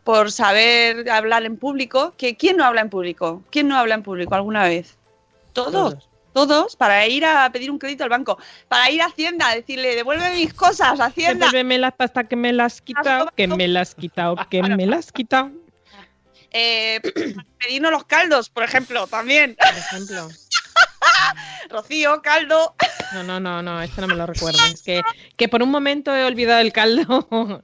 [0.04, 3.42] por saber hablar en público, que ¿quién no habla en público?
[3.50, 4.98] ¿Quién no habla en público alguna vez?
[5.54, 6.10] Todos.
[6.34, 9.96] Todos, para ir a pedir un crédito al banco, para ir a Hacienda a decirle,
[9.96, 11.46] devuelve mis cosas, Hacienda.
[11.46, 14.86] Devuélveme las pasta que me las has quitado, que me las has quitado, que me
[14.88, 15.52] las has quitado.
[16.56, 17.02] Eh,
[17.60, 19.56] pedirnos los caldos, por ejemplo, también.
[19.56, 20.30] Por ejemplo.
[21.70, 22.76] Rocío, caldo.
[23.14, 24.82] No, no, no, no, esto no me lo recuerdes.
[24.84, 25.02] Que,
[25.38, 27.28] que por un momento he olvidado el caldo.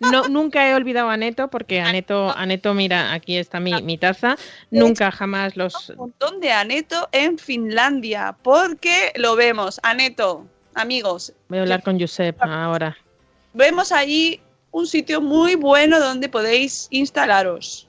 [0.00, 4.36] No, nunca he olvidado a Neto, porque Aneto, Aneto, mira, aquí está mi, mi taza.
[4.70, 5.88] Nunca jamás los.
[5.90, 9.80] Un montón de Aneto en Finlandia, porque lo vemos.
[9.82, 12.96] Aneto, amigos, Voy a hablar con Josep ahora.
[13.54, 14.40] vemos allí
[14.72, 17.88] un sitio muy bueno donde podéis instalaros.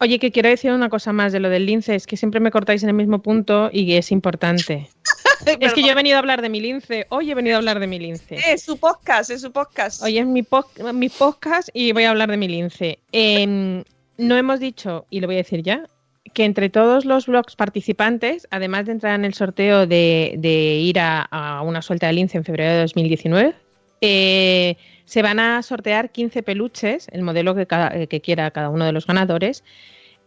[0.00, 2.50] Oye, que quiero decir una cosa más de lo del lince, es que siempre me
[2.50, 4.90] cortáis en el mismo punto y es importante.
[5.60, 7.80] Es que yo he venido a hablar de mi lince, hoy he venido a hablar
[7.80, 8.36] de mi lince.
[8.46, 10.02] Es su podcast, es su podcast.
[10.02, 12.98] Hoy es mi, po- mi podcast y voy a hablar de mi lince.
[13.12, 13.84] Em,
[14.18, 15.84] no hemos dicho, y lo voy a decir ya,
[16.34, 20.98] que entre todos los blogs participantes, además de entrar en el sorteo de, de ir
[20.98, 23.54] a, a una suelta de lince en febrero de 2019,
[24.00, 24.76] eh,
[25.06, 28.84] Se van a sortear 15 peluches, el modelo que, cada- eh, que quiera cada uno
[28.84, 29.62] de los ganadores.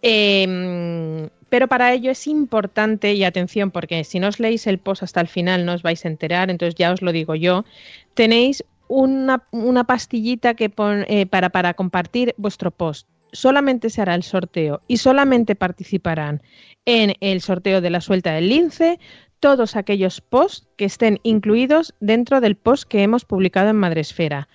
[0.02, 5.04] Eh, pero para ello es importante, y atención, porque si no os leéis el post
[5.04, 7.66] hasta el final no os vais a enterar, entonces ya os lo digo yo,
[8.14, 9.39] tenéis una,
[9.88, 13.08] pastillita que pon- eh, para, para compartir vuestro post.
[13.32, 16.41] Solamente se hará el sorteo y solamente participarán
[16.86, 19.00] en el sorteo de la suelta del lince
[19.39, 24.50] todos aquellos posts que estén incluidos dentro del post que hemos publicado en Madresfera.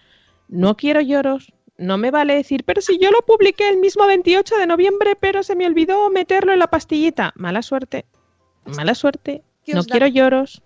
[0.49, 4.57] No quiero lloros, no me vale decir, pero si yo lo publiqué el mismo 28
[4.57, 7.33] de noviembre, pero se me olvidó meterlo en la pastillita.
[7.37, 8.05] Mala suerte,
[8.65, 9.87] mala suerte, ¿Qué no da?
[9.91, 10.63] quiero lloros.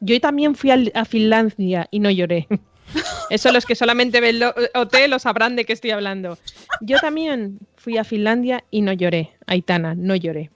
[0.00, 2.48] Yo también fui a Finlandia y no lloré.
[3.30, 6.38] Eso los que solamente ven lo, OT lo sabrán de qué estoy hablando.
[6.80, 9.36] Yo también fui a Finlandia y no lloré.
[9.46, 10.50] Aitana, no lloré.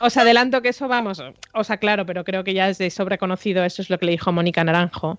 [0.00, 1.22] Os adelanto que eso, vamos,
[1.54, 4.12] os aclaro, pero creo que ya es de sobra conocido, eso es lo que le
[4.12, 5.18] dijo Mónica Naranjo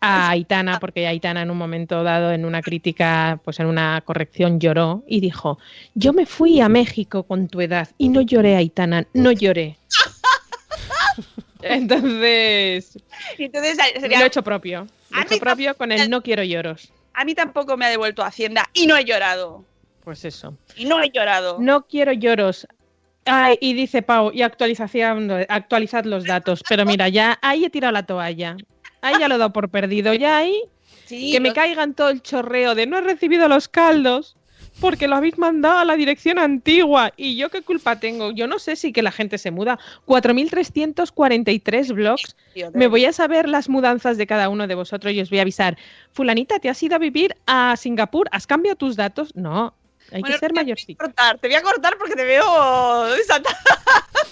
[0.00, 4.60] a Aitana, porque Aitana en un momento dado, en una crítica, pues en una corrección,
[4.60, 5.58] lloró y dijo,
[5.94, 9.76] yo me fui a México con tu edad y no lloré, Aitana, no lloré.
[11.62, 12.98] Entonces,
[13.36, 14.86] Y entonces sería- lo he hecho propio.
[15.10, 16.92] Lo he hecho propio con el no quiero lloros.
[17.14, 19.64] a mí tampoco me ha devuelto Hacienda y no he llorado.
[20.04, 20.56] Pues eso.
[20.76, 21.56] Y no he llorado.
[21.60, 22.66] No quiero lloros.
[23.24, 26.62] Ay, y dice Pau, y actualización, actualizad los datos.
[26.68, 28.56] Pero mira, ya ahí he tirado la toalla.
[29.00, 30.14] Ahí ya lo he dado por perdido.
[30.14, 30.62] Ya ahí
[31.06, 34.36] Sí, que me caigan todo el chorreo de no he recibido los caldos
[34.80, 37.12] porque lo habéis mandado a la dirección antigua.
[37.16, 38.30] ¿Y yo qué culpa tengo?
[38.30, 39.78] Yo no sé si que la gente se muda.
[40.06, 42.36] 4.343 blogs.
[42.74, 45.42] Me voy a saber las mudanzas de cada uno de vosotros y os voy a
[45.42, 45.76] avisar.
[46.12, 48.28] Fulanita, ¿te has ido a vivir a Singapur?
[48.30, 49.34] ¿Has cambiado tus datos?
[49.34, 49.74] No.
[50.12, 51.04] Hay Bueno, que ser mayorcito.
[51.04, 52.44] cortar, Te voy a cortar porque te veo.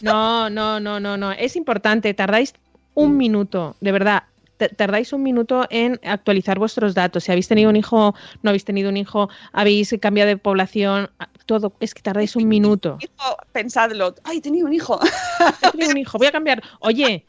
[0.03, 1.33] No, no, no, no, no.
[1.33, 2.15] Es importante.
[2.15, 2.55] Tardáis
[2.95, 4.25] un minuto, de verdad.
[4.57, 7.25] Tardáis un minuto en actualizar vuestros datos.
[7.25, 11.11] Si habéis tenido un hijo, no habéis tenido un hijo, habéis cambiado de población,
[11.47, 11.73] todo.
[11.81, 12.99] Es que tardáis un minuto.
[13.01, 14.15] Hijo, pensadlo.
[14.25, 14.99] Ay, tenía un hijo.
[15.63, 16.63] He tenido un hijo, voy a cambiar.
[16.81, 17.27] Oye,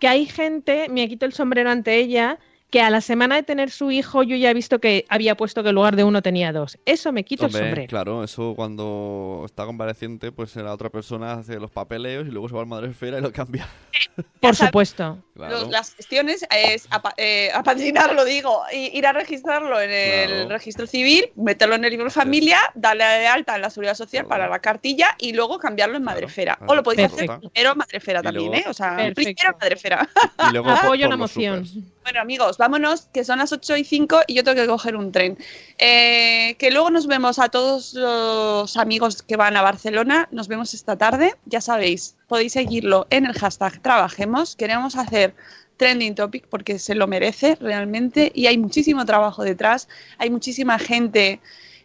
[0.00, 2.38] que hay gente, me quito el sombrero ante ella,
[2.70, 5.62] que a la semana de tener su hijo yo ya he visto que había puesto
[5.62, 6.78] que en lugar de uno tenía dos.
[6.84, 7.88] Eso me quito Hombre, el sombrero.
[7.88, 12.54] claro, eso cuando está convaleciente, pues la otra persona hace los papeleos y luego se
[12.54, 13.66] va al Madre Esfera y lo cambia.
[14.40, 15.18] Por supuesto.
[15.34, 15.60] Claro.
[15.60, 20.48] Los- las gestiones es apa- eh, apadrinarlo, digo, y ir a registrarlo en el Claro.
[20.50, 24.24] registro civil, meterlo en el libro de familia, darle de alta en la seguridad social
[24.24, 24.28] Claro.
[24.28, 26.56] para la cartilla y luego cambiarlo en Madrefera.
[26.56, 26.72] claro.
[26.72, 28.70] O lo podéis hacer primero en Madrefera Y también, luego- ¿eh?
[28.70, 29.14] O sea, Perfecto.
[29.22, 30.08] primero en Madrefera.
[30.48, 31.64] Y luego Apoyo una moción.
[31.66, 31.86] supers.
[32.08, 35.12] Bueno, amigos, vámonos, que son las 8 y 5 y yo tengo que coger un
[35.12, 35.36] tren.
[35.76, 40.26] Eh, que luego nos vemos a todos los amigos que van a Barcelona.
[40.32, 41.34] Nos vemos esta tarde.
[41.44, 44.56] Ya sabéis, podéis seguirlo en el hashtag Trabajemos.
[44.56, 45.34] Queremos hacer
[45.76, 49.86] trending topic porque se lo merece realmente y hay muchísimo trabajo detrás.
[50.16, 51.40] Hay muchísima gente.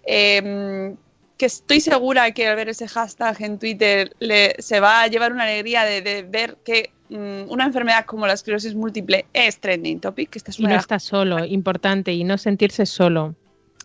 [0.06, 0.96] eh,
[1.38, 5.34] que estoy segura que al ver ese hashtag en Twitter le, se va a llevar
[5.34, 10.40] una alegría de, ver que una enfermedad como la esclerosis múltiple es trending topic, que
[10.40, 13.36] esta es Y no está solo, importante, y no sentirse solo.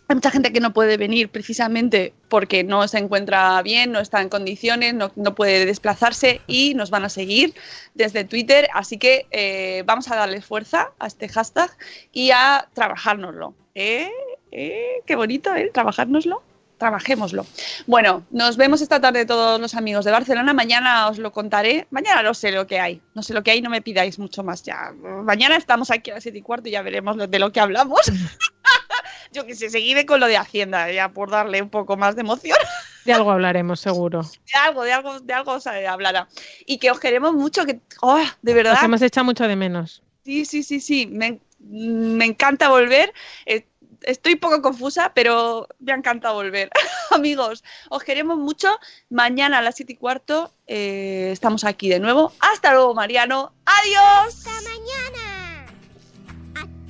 [0.09, 4.23] hay mucha gente que no puede venir precisamente porque no se encuentra bien, no está
[4.23, 7.55] en condiciones, no, no puede desplazarse y nos van a seguir
[7.95, 8.69] desde Twitter.
[8.73, 11.71] Así que eh, vamos a darle fuerza a este hashtag
[12.13, 13.55] y a trabajárnoslo.
[13.75, 14.11] ¿Eh?
[14.51, 15.03] ¿Eh?
[15.05, 15.71] Qué bonito, ¿eh?
[15.73, 16.43] Trabajárnoslo.
[16.79, 17.45] Trabajémoslo.
[17.87, 20.55] Bueno, nos vemos esta tarde todos los amigos de Barcelona.
[20.55, 21.89] Mañana os lo contaré.
[21.91, 23.03] Mañana no sé lo que hay.
[23.15, 24.93] No sé lo que hay, no me pidáis mucho más ya.
[25.25, 28.01] Mañana estamos aquí a las 7 y cuarto y ya veremos de lo que hablamos.
[29.33, 32.23] Yo que sé, seguiré con lo de Hacienda, ya por darle un poco más de
[32.23, 32.57] emoción.
[33.05, 34.21] De algo hablaremos, seguro.
[34.21, 36.29] De algo, de algo, de algo se hablará.
[36.67, 38.75] Y que os queremos mucho, que, oh, de verdad.
[38.75, 40.03] Nos hemos echado mucho de menos.
[40.27, 41.07] Sí, sí, sí, sí.
[41.07, 43.15] Me, me encanta volver.
[43.47, 43.65] Eh,
[44.09, 46.71] estoy poco confusa, pero me encanta volver.
[47.11, 48.69] Amigos, os queremos mucho.
[49.11, 52.33] Mañana a las 7 y cuarto eh, estamos aquí de nuevo.
[52.41, 53.53] Hasta luego, Mariano.
[53.67, 54.47] Adiós.
[54.47, 55.67] Hasta mañana.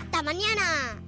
[0.04, 1.07] Hasta mañana.